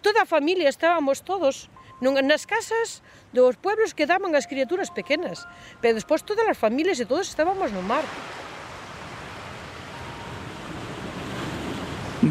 toda 0.01 0.23
a 0.23 0.25
familia 0.25 0.69
estábamos 0.69 1.21
todos 1.21 1.69
non 1.99 2.15
nas 2.23 2.45
casas 2.45 3.01
dos 3.33 3.57
pueblos 3.57 3.97
quedaban 3.97 4.31
as 4.37 4.45
criaturas 4.45 4.93
pequenas 4.93 5.43
pero 5.81 5.97
despois 5.97 6.23
todas 6.23 6.45
as 6.45 6.57
familias 6.57 7.01
e 7.01 7.05
todos 7.05 7.27
estábamos 7.27 7.73
no 7.75 7.81
mar. 7.81 8.05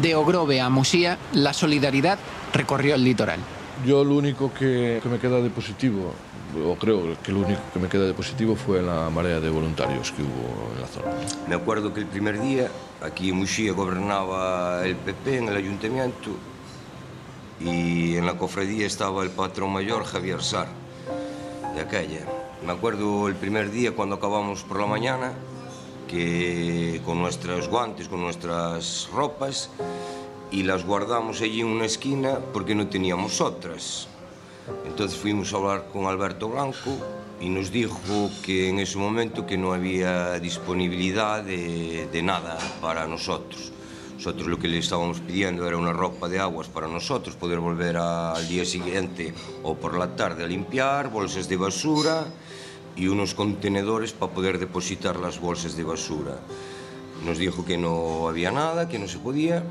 De 0.01 0.13
Ogrove 0.13 0.61
a 0.61 0.69
Musía, 0.69 1.17
la 1.33 1.53
solidaridad 1.53 2.19
recorrió 2.53 2.93
el 2.93 3.03
litoral. 3.03 3.39
Yo 3.83 4.03
lo 4.03 4.15
único 4.15 4.53
que, 4.53 4.99
que, 5.01 5.09
me 5.09 5.17
queda 5.17 5.41
de 5.41 5.49
positivo, 5.49 6.13
o 6.65 6.75
creo 6.75 7.17
que 7.23 7.31
lo 7.31 7.39
único 7.39 7.59
que 7.73 7.79
me 7.79 7.87
queda 7.87 8.05
de 8.05 8.13
positivo 8.13 8.55
fue 8.55 8.83
la 8.83 9.09
marea 9.09 9.39
de 9.39 9.49
voluntarios 9.49 10.11
que 10.11 10.21
hubo 10.21 10.71
en 10.75 10.81
la 10.81 10.87
zona. 10.87 11.07
Me 11.47 11.55
acuerdo 11.55 11.93
que 11.95 12.01
el 12.01 12.05
primer 12.05 12.39
día 12.39 12.67
aquí 13.01 13.29
en 13.29 13.37
Muxía 13.37 13.73
gobernaba 13.73 14.85
el 14.85 14.95
PP 14.97 15.37
en 15.37 15.47
el 15.49 15.57
ayuntamiento 15.57 16.29
y 17.59 18.17
en 18.17 18.25
la 18.27 18.37
cofradía 18.37 18.85
estaba 18.85 19.23
el 19.23 19.31
patrón 19.31 19.73
mayor 19.73 20.03
Javier 20.03 20.43
Sar 20.43 20.67
de 21.73 21.81
aquella. 21.81 22.21
Me 22.63 22.71
acuerdo 22.71 23.27
el 23.27 23.35
primer 23.35 23.71
día 23.71 23.93
cuando 23.93 24.15
acabamos 24.15 24.63
por 24.63 24.79
la 24.79 24.85
mañana 24.85 25.33
que 26.07 27.01
con 27.05 27.19
nuestros 27.19 27.67
guantes, 27.67 28.07
con 28.07 28.21
nuestras 28.21 29.09
ropas 29.13 29.69
y 30.51 30.63
las 30.63 30.85
guardamos 30.85 31.41
allí 31.41 31.61
en 31.61 31.67
una 31.67 31.85
esquina 31.85 32.39
porque 32.53 32.73
no 32.73 32.87
teníamos 32.87 33.41
otras. 33.41 34.07
Entonces 34.85 35.17
fuimos 35.19 35.53
a 35.53 35.57
hablar 35.57 35.87
con 35.91 36.05
Alberto 36.05 36.49
Blanco 36.49 36.91
y 37.39 37.49
nos 37.49 37.71
dijo 37.71 38.31
que 38.43 38.69
en 38.69 38.79
ese 38.79 38.97
momento 38.97 39.45
que 39.45 39.57
no 39.57 39.73
había 39.73 40.39
disponibilidad 40.39 41.43
de, 41.43 42.07
de 42.11 42.21
nada 42.23 42.57
para 42.81 43.05
nosotros. 43.05 43.71
Nosotros 44.15 44.47
lo 44.47 44.57
que 44.57 44.67
le 44.67 44.79
estábamos 44.79 45.19
pidiendo 45.19 45.67
era 45.67 45.77
una 45.77 45.93
ropa 45.93 46.27
de 46.27 46.39
aguas 46.39 46.67
para 46.67 46.87
nosotros, 46.87 47.35
poder 47.35 47.59
volver 47.59 47.97
al 47.97 48.47
día 48.47 48.65
siguiente 48.65 49.33
o 49.61 49.75
por 49.75 49.95
la 49.95 50.15
tarde 50.15 50.43
a 50.43 50.47
limpiar, 50.47 51.11
bolsas 51.11 51.47
de 51.47 51.57
basura 51.57 52.25
y 52.97 53.07
unos 53.07 53.33
contenedores 53.33 54.11
para 54.11 54.33
poder 54.33 54.57
depositar 54.57 55.19
las 55.19 55.39
bolsas 55.39 55.77
de 55.77 55.83
basura. 55.83 56.39
Nos 57.25 57.37
dijo 57.37 57.63
que 57.63 57.77
no 57.77 58.27
había 58.27 58.51
nada, 58.51 58.89
que 58.89 58.99
no 58.99 59.07
se 59.07 59.19
podía. 59.19 59.63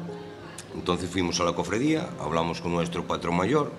Entonces 0.74 1.10
fuimos 1.10 1.40
a 1.40 1.44
la 1.44 1.52
cofradía, 1.52 2.08
hablamos 2.20 2.60
con 2.60 2.72
nuestro 2.72 3.06
patrón 3.06 3.36
mayor 3.36 3.72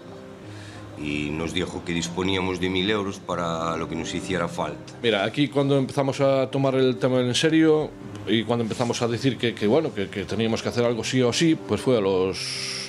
y 0.97 1.29
nos 1.29 1.53
dijo 1.53 1.83
que 1.85 1.93
disponíamos 1.93 2.59
de 2.59 2.69
mil 2.69 2.89
euros 2.89 3.19
para 3.19 3.77
lo 3.77 3.87
que 3.87 3.95
nos 3.95 4.13
hiciera 4.13 4.47
falta. 4.47 4.93
Mira, 5.03 5.23
aquí 5.23 5.47
cuando 5.47 5.77
empezamos 5.77 6.19
a 6.21 6.49
tomar 6.49 6.75
el 6.75 6.97
tema 6.97 7.19
en 7.21 7.35
serio 7.35 7.91
y 8.27 8.43
cuando 8.43 8.63
empezamos 8.63 9.01
a 9.01 9.07
decir 9.07 9.37
que, 9.37 9.53
que 9.53 9.67
bueno, 9.67 9.93
que, 9.93 10.09
que 10.09 10.25
teníamos 10.25 10.63
que 10.63 10.69
hacer 10.69 10.83
algo 10.85 11.03
sí 11.03 11.21
o 11.21 11.31
sí, 11.31 11.55
pues 11.55 11.81
fue 11.81 11.97
a 11.97 12.01
los 12.01 12.86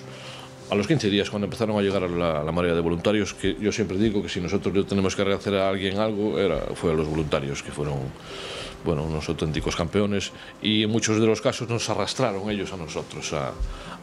a 0.70 0.74
los 0.74 0.86
15 0.86 1.10
días, 1.10 1.30
cuando 1.30 1.46
empezaron 1.46 1.78
a 1.78 1.82
llegar 1.82 2.04
a 2.04 2.08
la, 2.08 2.44
la 2.44 2.52
marea 2.52 2.74
de 2.74 2.80
voluntarios, 2.80 3.34
que 3.34 3.56
yo 3.60 3.72
siempre 3.72 3.96
digo 3.96 4.22
que 4.22 4.28
si 4.28 4.40
nosotros 4.40 4.86
tenemos 4.86 5.16
que 5.16 5.22
hacer 5.22 5.54
a 5.54 5.68
alguien 5.68 5.98
algo, 5.98 6.38
era, 6.38 6.58
fue 6.74 6.92
a 6.92 6.94
los 6.94 7.08
voluntarios, 7.08 7.62
que 7.62 7.70
fueron 7.70 7.98
bueno, 8.84 9.04
unos 9.04 9.28
auténticos 9.28 9.74
campeones, 9.74 10.32
y 10.62 10.84
en 10.84 10.90
muchos 10.90 11.20
de 11.20 11.26
los 11.26 11.40
casos 11.40 11.68
nos 11.68 11.88
arrastraron 11.90 12.48
ellos 12.50 12.72
a 12.72 12.76
nosotros 12.76 13.32
a, 13.32 13.52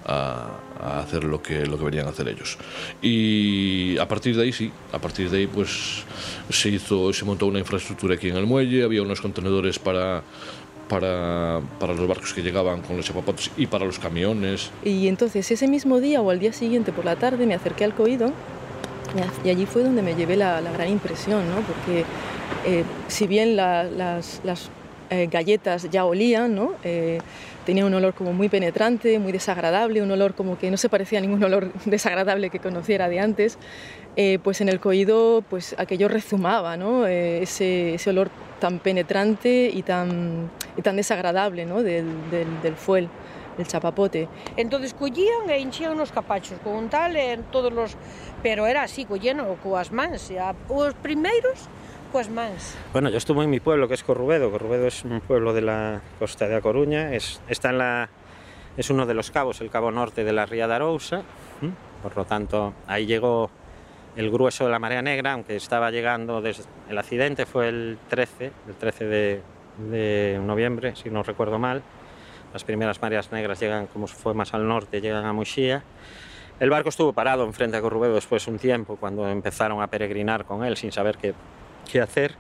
a, 0.06 0.60
a, 0.80 1.00
hacer 1.00 1.24
lo 1.24 1.42
que, 1.42 1.66
lo 1.66 1.78
que 1.78 1.86
venían 1.86 2.08
a 2.08 2.10
hacer 2.10 2.28
ellos. 2.28 2.58
Y 3.02 3.98
a 3.98 4.08
partir 4.08 4.36
de 4.36 4.44
ahí, 4.44 4.52
sí, 4.52 4.72
a 4.92 5.00
partir 5.00 5.30
de 5.30 5.38
ahí, 5.38 5.48
pues 5.48 6.04
se 6.50 6.70
hizo, 6.70 7.14
se 7.14 7.26
montó 7.26 7.48
una 7.48 7.60
infraestructura 7.60 8.16
aquí 8.16 8.30
en 8.30 8.38
el 8.38 8.46
muelle, 8.46 8.84
había 8.84 9.02
unos 9.02 9.22
contenedores 9.22 9.80
para 9.80 10.24
para, 10.88 11.62
para, 11.80 11.94
los 11.94 12.08
barcos 12.08 12.34
que 12.34 12.42
llegaban 12.42 12.82
con 12.82 12.98
los 12.98 13.06
chapapotes 13.06 13.52
y 13.58 13.68
para 13.68 13.86
los 13.86 14.00
camiones. 14.00 14.72
Y 14.84 15.08
entonces 15.08 15.50
ese 15.52 15.68
mismo 15.68 16.00
día 16.00 16.22
o 16.22 16.30
al 16.30 16.40
día 16.40 16.54
siguiente 16.54 16.92
por 16.92 17.06
la 17.06 17.16
tarde 17.16 17.46
me 17.46 17.54
acerqué 17.54 17.84
al 17.84 17.94
coído 17.94 18.32
y 19.44 19.50
allí 19.50 19.66
fue 19.66 19.84
donde 19.84 20.02
me 20.02 20.16
llevé 20.16 20.36
la, 20.36 20.60
la 20.62 20.72
gran 20.72 20.90
impresión, 20.90 21.50
¿no? 21.50 21.62
porque 21.62 22.04
eh, 22.66 22.84
si 23.08 23.28
bien 23.28 23.56
la, 23.56 23.84
las, 23.84 24.42
las 24.44 24.70
eh, 25.10 25.28
galletas 25.32 25.90
ya 25.90 26.06
olían, 26.06 26.56
¿no? 26.56 26.74
Eh, 26.84 27.20
tenía 27.66 27.86
un 27.86 27.94
olor 27.94 28.14
como 28.14 28.34
muy 28.34 28.50
penetrante, 28.50 29.20
muy 29.20 29.32
desagradable, 29.32 30.02
un 30.02 30.12
olor 30.12 30.36
como 30.36 30.58
que 30.58 30.72
no 30.72 30.78
se 30.78 30.90
parecía 30.90 31.20
a 31.20 31.22
ningún 31.22 31.44
olor 31.44 31.72
desagradable 31.86 32.50
que 32.50 32.60
conociera 32.60 33.10
de 33.10 33.20
antes, 33.20 33.58
eh, 34.16 34.40
pues 34.44 34.62
en 34.62 34.70
el 34.70 34.80
coído 34.80 35.44
pues 35.50 35.76
aquello 35.78 36.08
rezumaba, 36.08 36.78
¿no? 36.78 37.06
Eh, 37.08 37.44
ese, 37.44 37.96
ese 37.96 38.10
olor 38.12 38.30
tan 38.60 38.80
penetrante 38.80 39.70
y 39.74 39.82
tan, 39.84 40.50
y 40.78 40.82
tan 40.82 40.96
desagradable 40.96 41.66
¿no? 41.66 41.84
del, 41.84 42.30
del, 42.30 42.62
del 42.62 42.76
fuel 42.76 43.10
el 43.58 43.68
chapapote. 43.68 44.28
Entonces 44.58 44.94
collían 44.94 45.50
e 45.50 45.60
hinchían 45.60 46.00
os 46.00 46.12
capachos 46.12 46.60
con 46.60 46.74
un 46.74 46.90
tal 46.90 47.16
en 47.16 47.44
todos 47.44 47.72
los... 47.72 47.96
Pero 48.44 48.68
era 48.68 48.84
así, 48.84 49.06
collían 49.06 49.42
coas 49.64 49.92
mans. 49.92 50.32
Os 50.70 50.94
primeiros 50.96 51.68
coas 52.12 52.30
mans. 52.30 52.76
Bueno, 52.94 53.10
yo 53.10 53.18
estuve 53.18 53.44
en 53.44 53.50
mi 53.50 53.60
pueblo, 53.60 53.88
que 53.88 53.94
es 53.94 54.04
Corrubedo. 54.04 54.52
Corrubedo 54.52 54.88
es 54.88 55.04
un 55.04 55.22
pueblo 55.22 55.54
de 55.54 55.62
la 55.62 56.02
costa 56.20 56.48
de 56.48 56.56
A 56.56 56.62
Coruña. 56.62 57.14
Es, 57.14 57.42
está 57.50 57.70
en 57.70 57.78
la, 57.78 58.10
es 58.78 58.90
uno 58.90 59.06
de 59.06 59.14
los 59.14 59.32
cabos, 59.32 59.62
el 59.62 59.70
cabo 59.70 59.92
norte 59.92 60.24
de 60.24 60.34
la 60.34 60.46
ría 60.46 60.68
de 60.68 60.76
Arousa. 60.76 61.24
Por 62.04 62.16
lo 62.16 62.26
tanto, 62.26 62.74
ahí 62.88 63.06
llegó 63.06 63.50
el 64.16 64.30
grueso 64.30 64.66
de 64.66 64.72
la 64.72 64.80
marea 64.80 65.02
negra, 65.02 65.34
aunque 65.34 65.56
estaba 65.56 65.92
llegando 65.92 66.40
desde 66.42 66.64
el 66.90 66.98
accidente 66.98 67.46
fue 67.46 67.68
el 67.68 67.98
13, 68.08 68.52
el 68.68 68.76
13 68.76 69.06
de, 69.06 69.42
de 69.78 70.40
noviembre, 70.42 70.96
si 70.96 71.10
no 71.10 71.24
recuerdo 71.24 71.60
mal. 71.60 71.82
Las 72.54 72.64
primeras 72.64 73.02
mareas 73.02 73.32
negras 73.32 73.60
llegan, 73.60 73.88
como 73.88 74.08
fue 74.08 74.34
más 74.34 74.54
al 74.54 74.68
norte, 74.68 75.02
llegan 75.02 75.26
a 75.26 75.34
Muxía. 75.34 75.84
El 76.60 76.70
barco 76.70 76.90
estuvo 76.90 77.12
parado 77.12 77.44
enfrente 77.44 77.76
a 77.76 77.82
Corrubedo 77.82 78.16
después 78.16 78.48
un 78.48 78.58
tiempo, 78.58 78.96
cuando 78.96 79.28
empezaron 79.28 79.82
a 79.82 79.88
peregrinar 79.88 80.46
con 80.46 80.64
él 80.64 80.78
sin 80.78 80.92
saber 80.92 81.18
qué, 81.18 81.34
qué 81.92 82.00
hacer. 82.00 82.36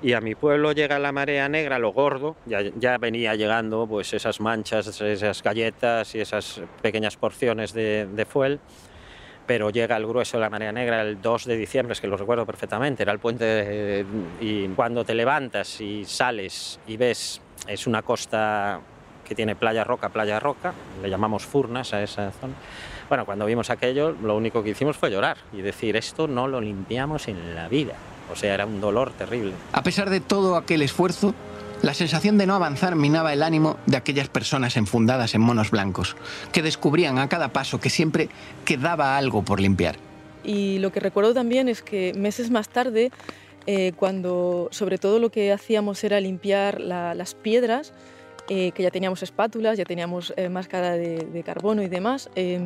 Y 0.00 0.12
a 0.12 0.20
mi 0.20 0.36
pueblo 0.36 0.70
llega 0.70 1.00
la 1.00 1.10
marea 1.10 1.48
negra, 1.48 1.80
lo 1.80 1.92
gordo, 1.92 2.36
ya, 2.46 2.60
ya, 2.76 2.98
venía 2.98 3.34
llegando 3.34 3.84
pues 3.88 4.14
esas 4.14 4.40
manchas, 4.40 5.00
esas 5.00 5.42
galletas 5.42 6.14
y 6.14 6.20
esas 6.20 6.60
pequeñas 6.80 7.16
porciones 7.16 7.72
de, 7.72 8.06
de 8.06 8.24
fuel 8.24 8.60
pero 9.48 9.70
llega 9.70 9.96
el 9.96 10.06
grueso 10.06 10.36
de 10.36 10.42
la 10.42 10.50
marea 10.50 10.70
negra 10.70 11.00
el 11.00 11.22
2 11.22 11.46
de 11.46 11.56
diciembre, 11.56 11.94
es 11.94 12.00
que 12.02 12.06
lo 12.06 12.18
recuerdo 12.18 12.44
perfectamente, 12.44 13.02
era 13.02 13.12
el 13.12 13.18
puente 13.18 13.44
de, 13.44 14.04
y 14.40 14.68
cuando 14.68 15.04
te 15.04 15.14
levantas 15.14 15.80
y 15.80 16.04
sales 16.04 16.78
y 16.86 16.98
ves, 16.98 17.40
es 17.66 17.86
una 17.86 18.02
costa 18.02 18.78
que 19.26 19.34
tiene 19.34 19.56
playa 19.56 19.84
roca, 19.84 20.10
playa 20.10 20.38
roca, 20.38 20.74
le 21.02 21.08
llamamos 21.08 21.46
furnas 21.46 21.94
a 21.94 22.02
esa 22.02 22.30
zona. 22.30 22.52
Bueno, 23.08 23.24
cuando 23.24 23.46
vimos 23.46 23.70
aquello, 23.70 24.12
lo 24.22 24.36
único 24.36 24.62
que 24.62 24.70
hicimos 24.70 24.98
fue 24.98 25.10
llorar 25.10 25.38
y 25.54 25.62
decir, 25.62 25.96
esto 25.96 26.28
no 26.28 26.46
lo 26.46 26.60
limpiamos 26.60 27.26
en 27.28 27.54
la 27.54 27.68
vida. 27.68 27.94
O 28.30 28.36
sea, 28.36 28.52
era 28.52 28.66
un 28.66 28.82
dolor 28.82 29.12
terrible. 29.12 29.54
A 29.72 29.82
pesar 29.82 30.10
de 30.10 30.20
todo 30.20 30.56
aquel 30.56 30.82
esfuerzo, 30.82 31.34
la 31.82 31.94
sensación 31.94 32.38
de 32.38 32.46
no 32.46 32.54
avanzar 32.54 32.96
minaba 32.96 33.32
el 33.32 33.42
ánimo 33.42 33.76
de 33.86 33.96
aquellas 33.96 34.28
personas 34.28 34.76
enfundadas 34.76 35.34
en 35.34 35.40
monos 35.40 35.70
blancos, 35.70 36.16
que 36.52 36.62
descubrían 36.62 37.18
a 37.18 37.28
cada 37.28 37.52
paso 37.52 37.80
que 37.80 37.90
siempre 37.90 38.28
quedaba 38.64 39.16
algo 39.16 39.42
por 39.42 39.60
limpiar. 39.60 39.96
Y 40.44 40.78
lo 40.78 40.92
que 40.92 41.00
recuerdo 41.00 41.34
también 41.34 41.68
es 41.68 41.82
que 41.82 42.12
meses 42.14 42.50
más 42.50 42.68
tarde, 42.68 43.10
eh, 43.66 43.92
cuando 43.96 44.68
sobre 44.70 44.98
todo 44.98 45.18
lo 45.18 45.30
que 45.30 45.52
hacíamos 45.52 46.02
era 46.04 46.20
limpiar 46.20 46.80
la, 46.80 47.14
las 47.14 47.34
piedras, 47.34 47.92
eh, 48.50 48.72
que 48.72 48.82
ya 48.82 48.90
teníamos 48.90 49.22
espátulas, 49.22 49.76
ya 49.76 49.84
teníamos 49.84 50.32
eh, 50.36 50.48
máscara 50.48 50.92
de, 50.92 51.42
carbono 51.44 51.82
y 51.82 51.88
demás, 51.88 52.30
eh, 52.34 52.58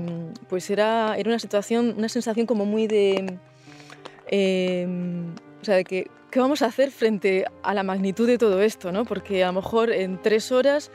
pues 0.49 0.71
era, 0.71 1.17
era 1.19 1.29
una 1.29 1.41
situación, 1.41 1.95
una 1.99 2.09
sensación 2.09 2.47
como 2.47 2.65
muy 2.65 2.87
de... 2.87 3.39
o 5.63 5.65
sea, 5.65 5.77
de 5.77 5.85
que 5.85 6.11
¿qué 6.31 6.41
vamos 6.41 6.63
a 6.63 6.67
hacer 6.67 6.91
frente 6.91 7.45
a 7.63 7.73
la 7.73 7.85
magnitud 7.85 8.27
de 8.27 8.37
todo 8.37 8.61
esto? 8.63 8.91
¿no? 8.91 9.05
Porque 9.05 9.45
a 9.45 9.47
lo 9.47 9.55
mejor 9.55 9.93
en 9.93 10.21
tres 10.21 10.51
horas 10.51 10.91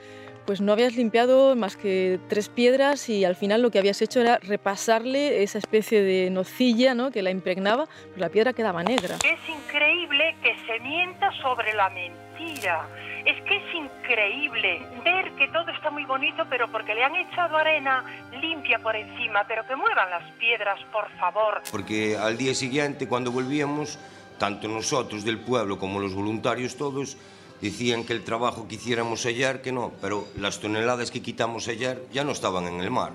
pues 0.46 0.62
no 0.62 0.72
habías 0.72 0.96
limpiado 0.96 1.58
más 1.58 1.76
que 1.76 2.20
tres 2.30 2.48
piedras 2.48 3.10
y 3.10 3.26
al 3.26 3.36
final 3.36 3.62
lo 3.62 3.70
que 3.70 3.80
habías 3.80 4.02
hecho 4.02 4.22
era 4.22 4.40
repasarle 4.42 5.44
esa 5.44 5.58
especie 5.58 6.02
de 6.02 6.30
nocilla 6.30 6.94
¿no? 6.94 7.12
que 7.12 7.22
la 7.22 7.32
impregnaba, 7.32 7.86
pues 7.86 8.18
la 8.18 8.30
piedra 8.30 8.54
quedaba 8.54 8.82
negra. 8.82 9.16
Es 9.16 9.50
increíble 9.50 10.36
que 10.42 10.56
se 10.66 10.80
mienta 10.80 11.32
sobre 11.42 11.74
la 11.74 11.90
mentira. 11.90 12.88
Es 13.26 13.42
que 13.44 13.58
es 13.58 13.76
increíble 13.76 14.82
ver 15.04 15.32
que 15.36 15.50
todo 15.50 15.70
está 15.70 15.92
muy 15.92 16.06
bonito, 16.06 16.46
pero 16.50 16.72
porque 16.72 16.96
le 16.96 17.04
han 17.04 17.16
echado 17.18 17.58
arena 17.58 18.06
limpia 18.40 18.80
por 18.80 18.96
encima, 18.96 19.44
pero 19.50 19.68
que 19.68 19.76
muevan 19.76 20.10
las 20.10 20.32
piedras, 20.40 20.80
por 20.94 21.10
favor. 21.20 21.62
Porque 21.70 22.16
al 22.16 22.38
día 22.38 22.54
siguiente, 22.54 23.06
cuando 23.06 23.34
volvíamos, 23.34 24.00
tanto 24.38 24.68
nosotros 24.68 25.24
del 25.24 25.40
pueblo 25.40 25.78
como 25.78 26.00
los 26.00 26.14
voluntarios 26.14 26.76
todos, 26.76 27.18
decían 27.62 28.04
que 28.04 28.14
el 28.14 28.24
trabajo 28.24 28.68
que 28.68 28.76
hiciéramos 28.76 29.26
ayer, 29.26 29.62
que 29.62 29.72
no, 29.72 29.92
pero 30.02 30.28
las 30.38 30.60
toneladas 30.60 31.12
que 31.12 31.22
quitamos 31.22 31.68
ayer 31.68 32.06
ya 32.14 32.24
no 32.24 32.32
estaban 32.32 32.66
en 32.66 32.82
el 32.82 32.92
mar, 32.92 33.12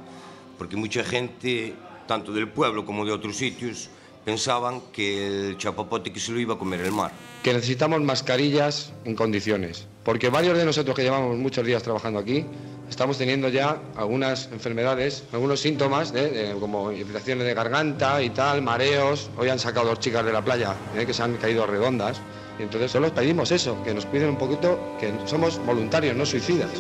porque 0.59 0.77
mucha 0.77 1.05
gente, 1.05 1.75
tanto 2.07 2.33
del 2.33 2.49
pueblo 2.49 2.85
como 2.85 3.05
de 3.05 3.13
otros 3.13 3.37
sitios, 3.37 3.89
pensaban 4.25 4.81
que 4.93 5.49
el 5.49 5.59
chapapote 5.59 6.13
que 6.13 6.21
se 6.21 6.33
lo 6.33 6.41
iba 6.41 6.55
a 6.55 6.59
comer 6.59 6.81
el 6.81 6.93
mar. 6.93 7.13
Que 7.43 7.53
necesitamos 7.53 8.01
mascarillas 8.03 8.93
en 9.05 9.17
condiciones, 9.17 9.87
porque 10.05 10.31
varios 10.31 10.57
de 10.59 10.65
nosotros 10.65 10.97
que 10.97 11.03
llevamos 11.03 11.37
muchos 11.37 11.65
días 11.65 11.83
trabajando 11.83 12.19
aquí, 12.19 12.45
estamos 12.89 13.19
teniendo 13.19 13.49
ya 13.49 13.79
algunas 13.97 14.49
enfermedades, 14.53 15.25
algunos 15.33 15.61
síntomas, 15.61 16.13
de, 16.13 16.31
de, 16.31 16.55
como 16.55 16.93
infecciones 16.93 17.47
de 17.47 17.55
garganta 17.55 18.23
y 18.23 18.31
tal, 18.31 18.63
mareos. 18.63 19.31
Hoy 19.39 19.49
han 19.49 19.59
sacado 19.59 19.87
dos 19.87 20.01
chicas 20.01 20.25
de 20.25 20.33
la 20.33 20.45
playa 20.45 20.75
¿eh? 20.97 21.07
que 21.07 21.15
se 21.15 21.23
han 21.23 21.37
caído 21.37 21.67
redondas. 21.67 22.21
Y 22.59 22.65
entonces 22.65 22.91
solo 22.91 23.13
pedimos 23.15 23.51
eso, 23.51 23.83
que 23.83 23.95
nos 23.95 24.05
cuiden 24.07 24.31
un 24.31 24.39
poquito, 24.39 24.79
que 25.01 25.13
somos. 25.25 25.59
Voluntarios, 25.65 26.15
no 26.17 26.27
suicidas. 26.27 26.71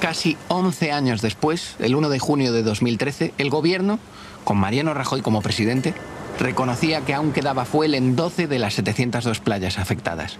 Casi 0.00 0.38
11 0.48 0.92
años 0.92 1.20
después, 1.20 1.76
el 1.78 1.94
1 1.94 2.08
de 2.08 2.18
junio 2.18 2.54
de 2.54 2.62
2013, 2.62 3.34
el 3.36 3.50
gobierno, 3.50 3.98
con 4.44 4.56
Mariano 4.56 4.94
Rajoy 4.94 5.20
como 5.20 5.42
presidente, 5.42 5.92
reconocía 6.38 7.02
que 7.02 7.12
aún 7.12 7.32
quedaba 7.32 7.66
fuel 7.66 7.94
en 7.94 8.16
12 8.16 8.46
de 8.46 8.58
las 8.58 8.72
702 8.74 9.40
playas 9.40 9.78
afectadas. 9.78 10.38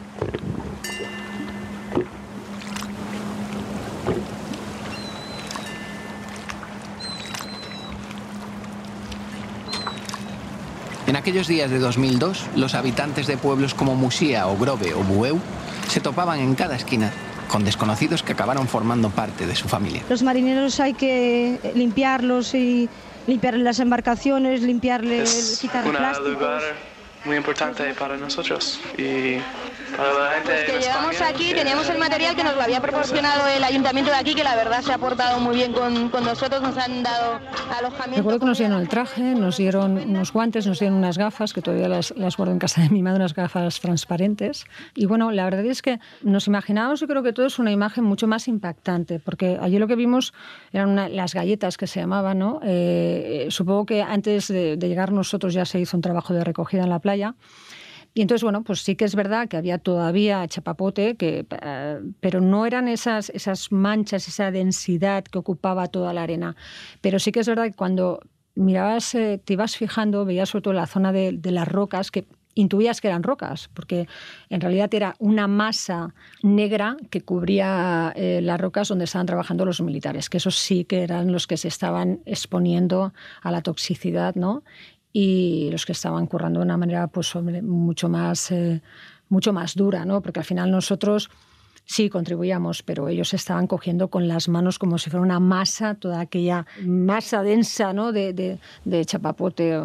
En 11.07 11.17
aquellos 11.17 11.49
días 11.49 11.71
de 11.71 11.81
2002, 11.81 12.47
los 12.57 12.75
habitantes 12.75 13.27
de 13.27 13.37
pueblos 13.37 13.75
como 13.75 13.95
Musía 13.95 14.47
o 14.47 14.57
Grove 14.57 14.95
o 14.95 15.03
Bueu 15.03 15.39
se 15.89 16.01
topaban 16.01 16.39
en 16.39 16.55
cada 16.55 16.77
esquina 16.77 17.13
con 17.51 17.65
desconocidos 17.65 18.23
que 18.23 18.33
acabaron 18.33 18.69
formando 18.69 19.11
parte 19.11 19.45
de 19.45 19.57
su 19.57 19.69
familia. 19.69 20.03
Los 20.09 20.23
marineros 20.23 20.79
hay 20.79 20.95
que 20.95 21.59
limpiarlos 21.75 22.55
y 22.55 22.89
limpiar 23.27 23.55
las 23.55 23.81
embarcaciones, 23.81 24.63
limpiarles, 24.63 25.53
es 25.55 25.59
quitar 25.59 25.85
un 25.85 25.91
plásticos. 25.91 26.33
lugar 26.33 26.63
muy 27.25 27.37
importante 27.37 27.93
para 27.95 28.17
nosotros 28.17 28.81
y 28.97 29.39
Los 29.97 30.65
que 30.65 30.79
llegamos 30.81 31.21
aquí 31.21 31.53
teníamos 31.53 31.89
el 31.91 31.99
material 31.99 32.35
que 32.37 32.45
nos 32.45 32.55
lo 32.55 32.63
había 32.63 32.81
proporcionado 32.81 33.47
el 33.49 33.63
ayuntamiento 33.65 34.11
de 34.11 34.17
aquí, 34.17 34.35
que 34.35 34.45
la 34.45 34.55
verdad 34.57 34.83
se 34.83 34.93
ha 34.93 34.99
portado 34.99 35.41
muy 35.41 35.57
bien 35.57 35.73
con, 35.73 36.09
con 36.11 36.25
nosotros, 36.25 36.63
nos 36.63 36.77
han 36.79 37.03
dado 37.03 37.41
alojamiento. 37.77 38.17
Recuerdo 38.17 38.41
que 38.41 38.47
nos 38.47 38.59
dieron 38.59 38.81
el 38.81 38.89
traje, 38.89 39.23
nos 39.35 39.57
dieron 39.57 39.99
unos 39.99 40.33
guantes, 40.33 40.67
nos 40.67 40.79
dieron 40.79 40.97
unas 40.99 41.19
gafas, 41.19 41.53
que 41.53 41.61
todavía 41.61 41.89
las, 41.89 42.13
las 42.17 42.37
guardo 42.37 42.53
en 42.53 42.59
casa 42.59 42.81
de 42.83 42.89
mi 42.91 43.03
madre, 43.03 43.19
unas 43.19 43.35
gafas 43.35 43.81
transparentes. 43.81 44.65
Y 44.95 45.07
bueno, 45.07 45.31
la 45.33 45.45
verdad 45.45 45.65
es 45.67 45.83
que 45.83 45.99
nos 46.23 46.47
imaginábamos, 46.47 47.01
yo 47.01 47.07
creo 47.09 47.23
que 47.23 47.33
todo 47.33 47.47
es 47.47 47.59
una 47.59 47.73
imagen 47.73 48.05
mucho 48.05 48.27
más 48.27 48.49
impactante, 48.49 49.19
porque 49.19 49.59
allí 49.61 49.79
lo 49.79 49.87
que 49.89 49.97
vimos 49.97 50.33
eran 50.73 50.91
una- 50.91 51.09
las 51.09 51.35
galletas 51.35 51.77
que 51.77 51.87
se 51.87 52.01
llamaban, 52.01 52.39
¿no? 52.39 52.61
Eh, 52.65 53.49
supongo 53.51 53.87
que 53.87 54.03
antes 54.03 54.49
de, 54.49 54.77
de 54.77 54.89
llegar 54.89 55.13
nosotros 55.13 55.53
ya 55.53 55.65
se 55.65 55.81
hizo 55.81 55.97
un 55.97 56.01
trabajo 56.03 56.33
de 56.33 56.45
recogida 56.45 56.83
en 56.85 56.91
la 56.91 57.01
playa. 57.01 57.35
Y 58.15 58.23
entonces, 58.23 58.43
bueno, 58.43 58.65
pues 58.65 58.81
sí 58.81 58.97
que 58.97 59.05
es 59.05 59.15
verdad 59.15 59.49
que 59.49 59.57
había 59.57 59.79
todavía 59.79 60.47
chapapote, 60.49 61.17
que, 61.17 61.47
eh, 61.63 62.01
pero 62.21 62.41
no 62.41 62.67
eran 62.67 62.89
esas, 62.89 63.31
esas 63.31 63.71
manchas, 63.71 64.27
esa 64.27 64.51
densidad 64.51 65.25
que 65.25 65.39
ocupaba 65.39 65.87
toda 65.87 66.13
la 66.13 66.23
arena. 66.23 66.57
Pero 67.01 67.19
sí 67.19 67.33
que 67.33 67.41
es 67.41 67.49
verdad 67.49 67.65
que 67.65 67.75
cuando 67.75 68.21
mirabas, 68.55 69.15
eh, 69.15 69.41
te 69.45 69.53
ibas 69.53 69.77
fijando, 69.77 70.25
veías 70.25 70.49
sobre 70.49 70.63
todo 70.63 70.75
la 70.75 70.87
zona 70.87 71.13
de, 71.13 71.33
de 71.33 71.53
las 71.53 71.69
rocas, 71.69 72.11
que 72.11 72.27
intuías 72.55 73.01
que 73.01 73.09
eran 73.09 73.23
rocas, 73.23 73.69
porque 73.75 74.09
en 74.49 74.61
realidad 74.61 74.93
era 74.93 75.15
una 75.19 75.47
masa 75.47 76.15
negra 76.43 76.97
que 77.11 77.21
cubría 77.23 78.13
eh, 78.17 78.41
las 78.43 78.61
rocas 78.61 78.89
donde 78.89 79.05
estaban 79.05 79.27
trabajando 79.27 79.65
los 79.65 79.81
militares, 79.81 80.29
que 80.29 80.39
esos 80.39 80.59
sí 80.59 80.85
que 80.85 81.03
eran 81.03 81.33
los 81.33 81.47
que 81.47 81.57
se 81.57 81.69
estaban 81.69 82.21
exponiendo 82.27 83.13
a 83.43 83.51
la 83.51 83.63
toxicidad, 83.63 84.35
¿no? 84.35 84.63
Y 85.13 85.69
los 85.71 85.87
que 85.87 85.93
estaban 85.93 86.27
currando 86.27 86.61
de 86.61 86.65
una 86.65 86.77
manera 86.77 87.07
pues 87.09 87.35
mucho 87.35 88.09
más 88.09 88.51
eh, 88.51 88.83
mucho 89.29 89.53
más 89.53 89.75
dura 89.75 90.05
no 90.05 90.21
porque 90.23 90.41
al 90.41 90.47
final 90.47 90.71
nosotros 90.71 91.31
Sí, 91.91 92.09
contribuíamos, 92.09 92.85
pero 92.85 93.09
ellos 93.09 93.35
estaban 93.35 93.67
cogiendo 93.67 94.11
con 94.11 94.29
las 94.29 94.49
manos 94.49 94.79
como 94.79 94.97
si 94.97 95.11
fuera 95.11 95.25
una 95.25 95.41
masa, 95.41 95.97
toda 95.97 96.21
aquella 96.21 96.65
masa 96.87 97.43
densa 97.43 97.93
¿no? 97.93 98.13
de, 98.13 98.61
chapapote. 99.07 99.77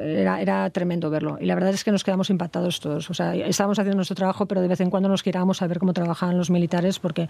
Era, 0.00 0.40
era 0.40 0.70
tremendo 0.70 1.10
verlo. 1.10 1.36
Y 1.38 1.44
la 1.44 1.54
verdad 1.54 1.74
es 1.74 1.84
que 1.84 1.92
nos 1.92 2.04
quedamos 2.04 2.30
impactados 2.30 2.80
todos. 2.80 3.10
O 3.10 3.12
sea, 3.12 3.34
estábamos 3.34 3.78
haciendo 3.78 3.96
nuestro 3.96 4.16
trabajo, 4.16 4.46
pero 4.46 4.62
de 4.62 4.68
vez 4.68 4.80
en 4.80 4.88
cuando 4.88 5.10
nos 5.10 5.22
queríamos 5.22 5.60
a 5.60 5.66
ver 5.66 5.78
cómo 5.78 5.92
trabajaban 5.92 6.38
los 6.38 6.48
militares, 6.48 6.98
porque 6.98 7.28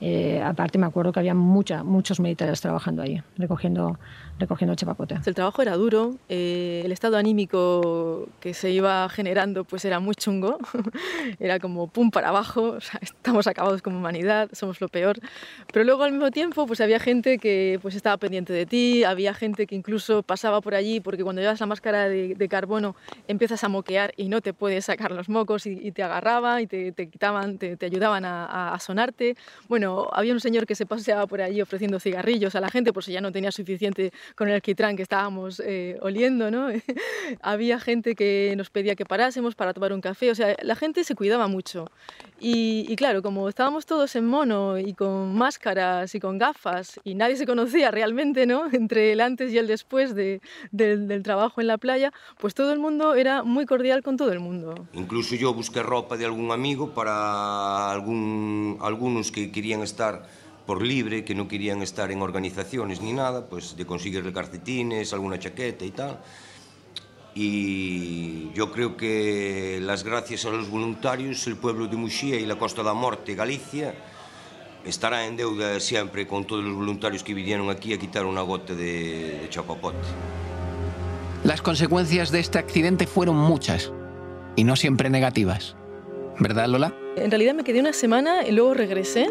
eh, 0.00 0.42
aparte 0.42 0.78
me 0.78 0.86
acuerdo 0.86 1.12
que 1.12 1.20
había 1.20 1.34
muchos 1.34 2.20
militares 2.20 2.58
trabajando 2.62 3.02
ahí, 3.02 3.22
recogiendo, 3.36 3.98
recogiendo 4.38 4.74
chapapote. 4.76 5.18
El 5.26 5.34
trabajo 5.34 5.60
era 5.60 5.76
duro, 5.76 6.16
eh, 6.30 6.80
el 6.86 6.90
estado 6.90 7.18
anímico 7.18 8.30
que 8.40 8.54
se 8.54 8.70
iba 8.70 9.06
generando 9.10 9.64
pues 9.64 9.84
era 9.84 10.00
muy 10.00 10.14
chungo, 10.14 10.56
era 11.38 11.60
como 11.60 11.88
pum 11.88 12.10
para 12.10 12.30
abajo, 12.30 12.78
o 13.41 13.41
acabados 13.46 13.82
como 13.82 13.98
humanidad, 13.98 14.48
somos 14.52 14.80
lo 14.80 14.88
peor. 14.88 15.18
Pero 15.72 15.84
luego 15.84 16.04
al 16.04 16.12
mismo 16.12 16.30
tiempo 16.30 16.66
pues 16.66 16.80
había 16.80 16.98
gente 16.98 17.38
que 17.38 17.78
pues 17.82 17.94
estaba 17.94 18.16
pendiente 18.16 18.52
de 18.52 18.66
ti, 18.66 19.04
había 19.04 19.34
gente 19.34 19.66
que 19.66 19.74
incluso 19.74 20.22
pasaba 20.22 20.60
por 20.60 20.74
allí 20.74 21.00
porque 21.00 21.22
cuando 21.22 21.42
llevas 21.42 21.60
la 21.60 21.66
máscara 21.66 22.08
de, 22.08 22.48
carbono 22.48 22.94
empiezas 23.28 23.64
a 23.64 23.68
moquear 23.68 24.12
y 24.16 24.28
no 24.28 24.42
te 24.42 24.52
puedes 24.52 24.84
sacar 24.84 25.12
los 25.12 25.28
mocos 25.28 25.64
y, 25.66 25.92
te 25.92 26.02
agarraban 26.02 26.60
y 26.60 26.66
te, 26.66 26.92
quitaban, 26.92 27.58
te, 27.58 27.78
ayudaban 27.80 28.24
a, 28.24 28.76
sonarte. 28.80 29.36
Bueno, 29.68 30.08
había 30.12 30.32
un 30.32 30.40
señor 30.40 30.66
que 30.66 30.74
se 30.74 30.86
paseaba 30.86 31.26
por 31.26 31.40
allí 31.40 31.62
ofreciendo 31.62 32.00
cigarrillos 32.00 32.54
a 32.54 32.60
la 32.60 32.68
gente 32.68 32.92
por 32.92 33.04
si 33.04 33.12
ya 33.12 33.20
no 33.20 33.32
tenía 33.32 33.52
suficiente 33.52 34.12
con 34.34 34.48
el 34.48 34.54
alquitrán 34.54 34.96
que 34.96 35.02
estábamos 35.02 35.60
eh, 35.64 35.98
oliendo, 36.02 36.50
¿no? 36.50 36.68
había 37.42 37.78
gente 37.78 38.14
que 38.14 38.54
nos 38.56 38.70
pedía 38.70 38.94
que 38.94 39.04
parásemos 39.04 39.54
para 39.54 39.72
tomar 39.72 39.92
un 39.92 40.00
café, 40.00 40.30
o 40.30 40.34
sea, 40.34 40.56
la 40.62 40.74
gente 40.76 41.04
se 41.04 41.14
cuidaba 41.14 41.46
mucho. 41.46 41.90
Y, 42.40 42.86
y 42.88 42.96
claro, 42.96 43.21
como 43.22 43.48
estábamos 43.48 43.86
todos 43.86 44.14
en 44.16 44.26
mono 44.26 44.78
y 44.78 44.94
con 44.94 45.34
máscaras 45.34 46.14
y 46.14 46.20
con 46.20 46.38
gafas 46.38 47.00
y 47.04 47.14
nadie 47.14 47.36
se 47.36 47.46
conocía 47.46 47.90
realmente, 47.90 48.46
¿no? 48.46 48.64
Entre 48.72 49.12
el 49.12 49.20
antes 49.20 49.52
y 49.52 49.58
el 49.58 49.66
después 49.66 50.14
de, 50.14 50.40
del 50.70 51.22
trabajo 51.22 51.60
en 51.60 51.66
la 51.66 51.78
playa, 51.78 52.12
pues 52.38 52.54
todo 52.54 52.72
el 52.72 52.78
mundo 52.78 53.14
era 53.14 53.42
muy 53.42 53.66
cordial 53.66 54.02
con 54.02 54.16
todo 54.16 54.32
el 54.32 54.40
mundo. 54.40 54.74
Incluso 54.92 55.34
yo 55.36 55.54
busqué 55.54 55.82
ropa 55.82 56.16
de 56.16 56.26
algún 56.26 56.50
amigo 56.50 56.90
para 56.90 57.90
algún, 57.90 58.78
algunos 58.80 59.30
que 59.30 59.50
querían 59.50 59.82
estar 59.82 60.26
por 60.66 60.82
libre, 60.82 61.24
que 61.24 61.34
no 61.34 61.48
querían 61.48 61.82
estar 61.82 62.10
en 62.10 62.22
organizaciones 62.22 63.00
ni 63.00 63.12
nada, 63.12 63.46
pues 63.48 63.76
de 63.76 63.84
conseguirle 63.84 64.32
calcetines, 64.32 65.12
alguna 65.12 65.38
chaqueta 65.38 65.84
y 65.84 65.90
tal. 65.90 66.20
Y 67.34 68.52
yo 68.52 68.70
creo 68.72 68.96
que 68.96 69.78
las 69.82 70.04
gracias 70.04 70.44
a 70.44 70.50
los 70.50 70.68
voluntarios, 70.68 71.46
el 71.46 71.56
pueblo 71.56 71.86
de 71.86 71.96
Muxía 71.96 72.38
y 72.38 72.44
la 72.44 72.56
Costa 72.56 72.82
da 72.82 72.92
Morte, 72.92 73.34
Galicia, 73.34 73.94
estará 74.84 75.26
en 75.26 75.36
deuda 75.36 75.80
siempre 75.80 76.26
con 76.26 76.44
todos 76.44 76.62
los 76.62 76.74
voluntarios 76.74 77.22
que 77.22 77.32
vinieron 77.32 77.70
aquí 77.70 77.94
a 77.94 77.98
quitar 77.98 78.26
una 78.26 78.42
gota 78.42 78.74
de, 78.74 79.38
de 79.42 79.48
chapapote. 79.48 79.96
Las 81.44 81.62
consecuencias 81.62 82.30
de 82.30 82.40
este 82.40 82.58
accidente 82.58 83.06
fueron 83.06 83.36
muchas 83.36 83.92
y 84.54 84.64
no 84.64 84.76
siempre 84.76 85.08
negativas. 85.10 85.74
¿Verdad, 86.38 86.68
Lola? 86.68 86.94
En 87.16 87.30
realidad 87.30 87.54
me 87.54 87.64
quedé 87.64 87.80
una 87.80 87.92
semana 87.92 88.46
y 88.46 88.52
luego 88.52 88.74
regresé 88.74 89.26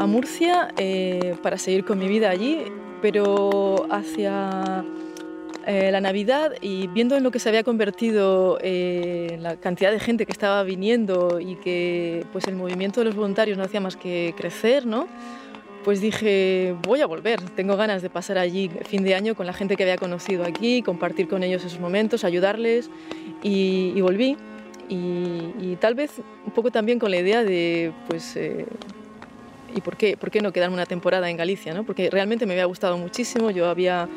a 0.00 0.06
Murcia 0.06 0.68
eh, 0.76 1.36
para 1.42 1.58
seguir 1.58 1.84
con 1.84 1.98
mi 1.98 2.08
vida 2.08 2.30
allí, 2.30 2.64
pero 3.00 3.86
hacia 3.90 4.84
eh, 5.66 5.90
la 5.90 6.00
Navidad 6.00 6.52
y 6.60 6.86
viendo 6.88 7.16
en 7.16 7.22
lo 7.22 7.30
que 7.30 7.38
se 7.38 7.48
había 7.48 7.64
convertido 7.64 8.58
eh, 8.60 9.36
la 9.40 9.56
cantidad 9.56 9.90
de 9.90 10.00
gente 10.00 10.26
que 10.26 10.32
estaba 10.32 10.62
viniendo 10.62 11.40
y 11.40 11.56
que 11.56 12.24
pues 12.32 12.46
el 12.48 12.56
movimiento 12.56 13.00
de 13.00 13.06
los 13.06 13.14
voluntarios 13.14 13.56
no 13.56 13.64
hacía 13.64 13.80
más 13.80 13.96
que 13.96 14.34
crecer, 14.36 14.86
¿no? 14.86 15.08
pues 15.84 16.00
dije, 16.00 16.74
voy 16.82 17.02
a 17.02 17.06
volver, 17.06 17.40
tengo 17.50 17.76
ganas 17.76 18.02
de 18.02 18.08
pasar 18.08 18.38
allí 18.38 18.70
fin 18.86 19.04
de 19.04 19.14
año 19.14 19.34
con 19.34 19.46
la 19.46 19.52
gente 19.52 19.76
que 19.76 19.82
había 19.82 19.98
conocido 19.98 20.44
aquí, 20.44 20.82
compartir 20.82 21.28
con 21.28 21.42
ellos 21.42 21.62
esos 21.62 21.78
momentos, 21.78 22.24
ayudarles 22.24 22.90
y, 23.42 24.00
volví. 24.00 24.36
Y, 24.88 25.76
tal 25.80 25.94
vez 25.94 26.12
un 26.46 26.52
poco 26.52 26.70
también 26.70 26.98
con 26.98 27.10
la 27.10 27.18
idea 27.18 27.44
de, 27.44 27.92
pues, 28.08 28.36
eh, 28.36 28.64
¿y 29.74 29.80
por 29.82 29.96
qué, 29.96 30.16
por 30.16 30.30
qué 30.30 30.40
no 30.40 30.52
quedarme 30.52 30.74
una 30.74 30.86
temporada 30.86 31.28
en 31.28 31.36
Galicia? 31.36 31.74
¿no? 31.74 31.84
Porque 31.84 32.08
realmente 32.10 32.46
me 32.46 32.54
había 32.54 32.64
gustado 32.64 32.96
muchísimo, 32.96 33.50
yo 33.50 33.68
había 33.68 34.08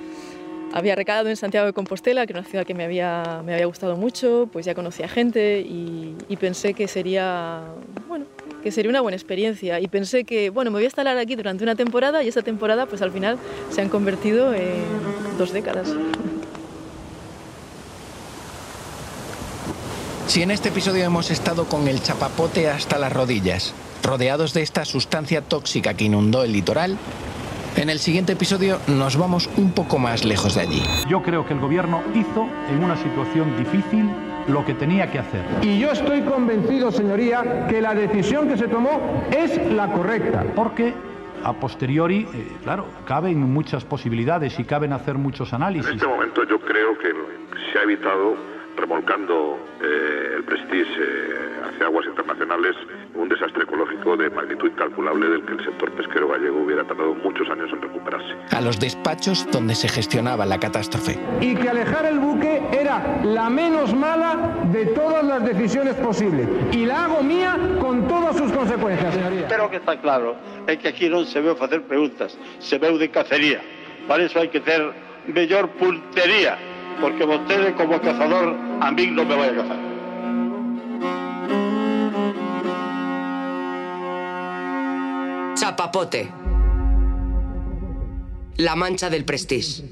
había 0.73 0.95
recalado 0.95 1.29
en 1.29 1.35
Santiago 1.35 1.65
de 1.65 1.73
Compostela, 1.73 2.25
que 2.25 2.33
era 2.33 2.41
una 2.41 2.49
ciudad 2.49 2.65
que 2.65 2.73
me 2.73 2.83
había, 2.83 3.41
me 3.45 3.53
había 3.53 3.65
gustado 3.65 3.95
mucho, 3.95 4.49
pues 4.51 4.65
ya 4.65 4.75
conocía 4.75 5.07
gente 5.07 5.59
y, 5.59 6.15
pensé 6.39 6.73
que 6.73 6.87
sería, 6.87 7.61
bueno, 8.07 8.25
que 8.61 8.71
sería 8.71 8.89
una 8.89 9.01
buena 9.01 9.15
experiencia. 9.15 9.79
Y 9.79 9.87
pensé 9.87 10.23
que, 10.23 10.49
bueno, 10.49 10.71
me 10.71 10.75
voy 10.75 10.83
a 10.83 10.85
instalar 10.85 11.17
aquí 11.17 11.35
durante 11.35 11.63
una 11.63 11.75
temporada 11.75 12.23
y 12.23 12.27
esa 12.27 12.41
temporada, 12.41 12.85
pues 12.85 13.01
al 13.01 13.11
final 13.11 13.37
se 13.69 13.81
han 13.81 13.89
convertido 13.89 14.53
en 14.53 14.83
dos 15.37 15.51
décadas. 15.51 15.93
Si 20.27 20.41
en 20.41 20.51
este 20.51 20.69
episodio 20.69 21.05
hemos 21.05 21.31
estado 21.31 21.65
con 21.65 21.87
el 21.87 22.03
chapapote 22.03 22.69
hasta 22.69 22.99
las 22.99 23.13
rodillas, 23.13 23.73
rodeados 24.03 24.53
de 24.53 24.61
esta 24.61 24.85
sustancia 24.85 25.41
tóxica 25.41 25.93
que 25.95 26.03
inundó 26.03 26.43
el 26.43 26.51
litoral, 26.51 26.97
en 27.77 27.89
el 27.89 27.99
siguiente 27.99 28.33
episodio 28.33 28.79
nos 28.87 29.17
vamos 29.17 29.49
un 29.55 29.71
poco 29.71 29.99
más 29.99 30.25
lejos 30.25 30.55
de 30.55 30.61
allí. 30.61 30.81
Yo 31.07 31.21
creo 31.21 31.45
que 31.45 31.53
el 31.53 31.59
gobierno 31.59 32.01
hizo 32.15 32.49
en 32.69 32.83
una 32.83 32.97
situación 32.97 33.55
difícil 33.55 34.09
lo 34.47 34.65
que 34.65 34.73
tenía 34.73 35.11
que 35.11 35.19
hacer. 35.19 35.43
Y 35.61 35.79
yo 35.79 35.91
estoy 35.91 36.21
convencido, 36.21 36.91
señoría, 36.91 37.67
que 37.67 37.79
la 37.81 37.93
decisión 37.93 38.47
que 38.47 38.57
se 38.57 38.67
tomó 38.67 38.99
es 39.31 39.57
la 39.71 39.91
correcta. 39.91 40.43
Porque 40.55 40.93
a 41.43 41.53
posteriori, 41.53 42.27
eh, 42.33 42.47
claro, 42.63 42.87
caben 43.05 43.39
muchas 43.39 43.85
posibilidades 43.85 44.59
y 44.59 44.63
caben 44.63 44.91
hacer 44.91 45.15
muchos 45.15 45.53
análisis. 45.53 45.89
En 45.89 45.97
este 45.97 46.07
momento 46.07 46.43
yo 46.45 46.59
creo 46.59 46.97
que 46.97 47.13
se 47.71 47.79
ha 47.79 47.83
evitado 47.83 48.35
remolcando 48.75 49.59
eh, 49.81 50.33
el 50.37 50.43
Prestige 50.43 50.81
eh, 50.81 51.61
hacia 51.69 51.85
aguas 51.85 52.05
internacionales 52.07 52.75
un 53.17 53.29
desastre 53.29 53.63
ecológico 53.63 54.15
de 54.15 54.29
magnitud 54.29 54.69
incalculable 54.69 55.29
del 55.29 55.45
que 55.45 55.53
el 55.53 55.65
sector 55.65 55.91
pesquero 55.93 56.27
gallego 56.27 56.61
hubiera 56.63 56.83
tardado 56.83 57.15
muchos 57.15 57.49
años 57.49 57.69
en 57.73 57.81
recuperarse. 57.81 58.35
A 58.55 58.61
los 58.61 58.79
despachos 58.79 59.49
donde 59.51 59.75
se 59.75 59.87
gestionaba 59.89 60.45
la 60.45 60.59
catástrofe. 60.59 61.19
Y 61.41 61.55
que 61.55 61.69
alejar 61.69 62.05
el 62.05 62.19
buque 62.19 62.61
era 62.71 63.21
la 63.23 63.49
menos 63.49 63.93
mala 63.93 64.55
de 64.71 64.85
todas 64.87 65.23
las 65.23 65.43
decisiones 65.43 65.95
posibles. 65.95 66.47
Y 66.71 66.85
la 66.85 67.05
hago 67.05 67.23
mía 67.23 67.57
con 67.79 68.07
todas 68.07 68.37
sus 68.37 68.51
consecuencias, 68.51 69.13
señoría. 69.13 69.47
Pero 69.47 69.69
que 69.69 69.77
está 69.77 69.99
claro 69.99 70.35
es 70.67 70.77
que 70.77 70.89
aquí 70.89 71.09
no 71.09 71.23
se 71.23 71.41
ve 71.41 71.55
hacer 71.59 71.83
preguntas, 71.83 72.37
se 72.59 72.77
ve 72.77 72.97
de 72.97 73.09
cacería. 73.09 73.61
Para 74.07 74.23
eso 74.23 74.39
hay 74.39 74.49
que 74.49 74.59
tener 74.59 74.93
mayor 75.27 75.69
puntería 75.71 76.57
porque 77.01 77.23
usted 77.23 77.75
como 77.75 77.99
cazador 78.01 78.55
a 78.81 78.91
mí 78.91 79.07
no 79.07 79.25
me 79.25 79.35
vaya 79.35 79.51
a 79.51 79.55
cazar. 79.55 79.86
Chapapote. 85.77 86.27
La 88.57 88.75
mancha 88.75 89.11
del 89.11 89.25
prestige. 89.25 89.83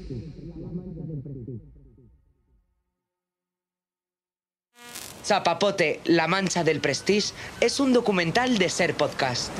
Chapapote, 5.24 6.00
La 6.04 6.26
Mancha 6.26 6.64
del 6.64 6.80
Prestige 6.80 7.32
es 7.60 7.78
un 7.78 7.92
documental 7.92 8.58
de 8.58 8.68
Ser 8.68 8.94
Podcast. 8.94 9.52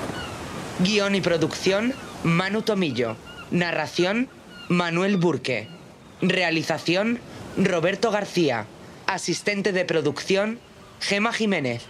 Guión 0.80 1.14
y 1.14 1.20
producción, 1.20 1.94
Manu 2.24 2.62
Tomillo. 2.62 3.16
Narración, 3.52 4.28
Manuel 4.68 5.18
Burque. 5.18 5.68
Realización, 6.22 7.20
Roberto 7.56 8.10
García. 8.10 8.66
Asistente 9.06 9.70
de 9.70 9.84
producción, 9.84 10.58
Gema 10.98 11.32
Jiménez. 11.32 11.84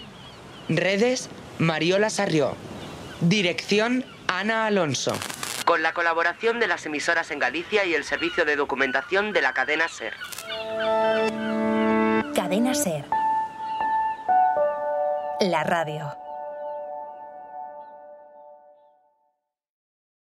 Redes, 0.69 1.31
Mariola 1.59 2.11
Sarrió. 2.11 2.55
Dirección, 3.23 4.05
Ana 4.29 4.67
Alonso. 4.67 5.13
Con 5.65 5.83
la 5.83 5.93
colaboración 5.93 6.61
de 6.61 6.67
las 6.67 6.87
emisoras 6.87 7.31
en 7.31 7.39
Galicia 7.39 7.85
y 7.85 7.95
el 7.95 8.05
servicio 8.05 8.45
de 8.45 8.57
documentación 8.57 9.33
de 9.33 9.43
la 9.43 9.53
cadena 9.53 9.89
SER. 9.89 10.15
Cadena 12.35 12.75
SER. 12.75 13.05
La 15.41 15.65
radio. 15.65 16.26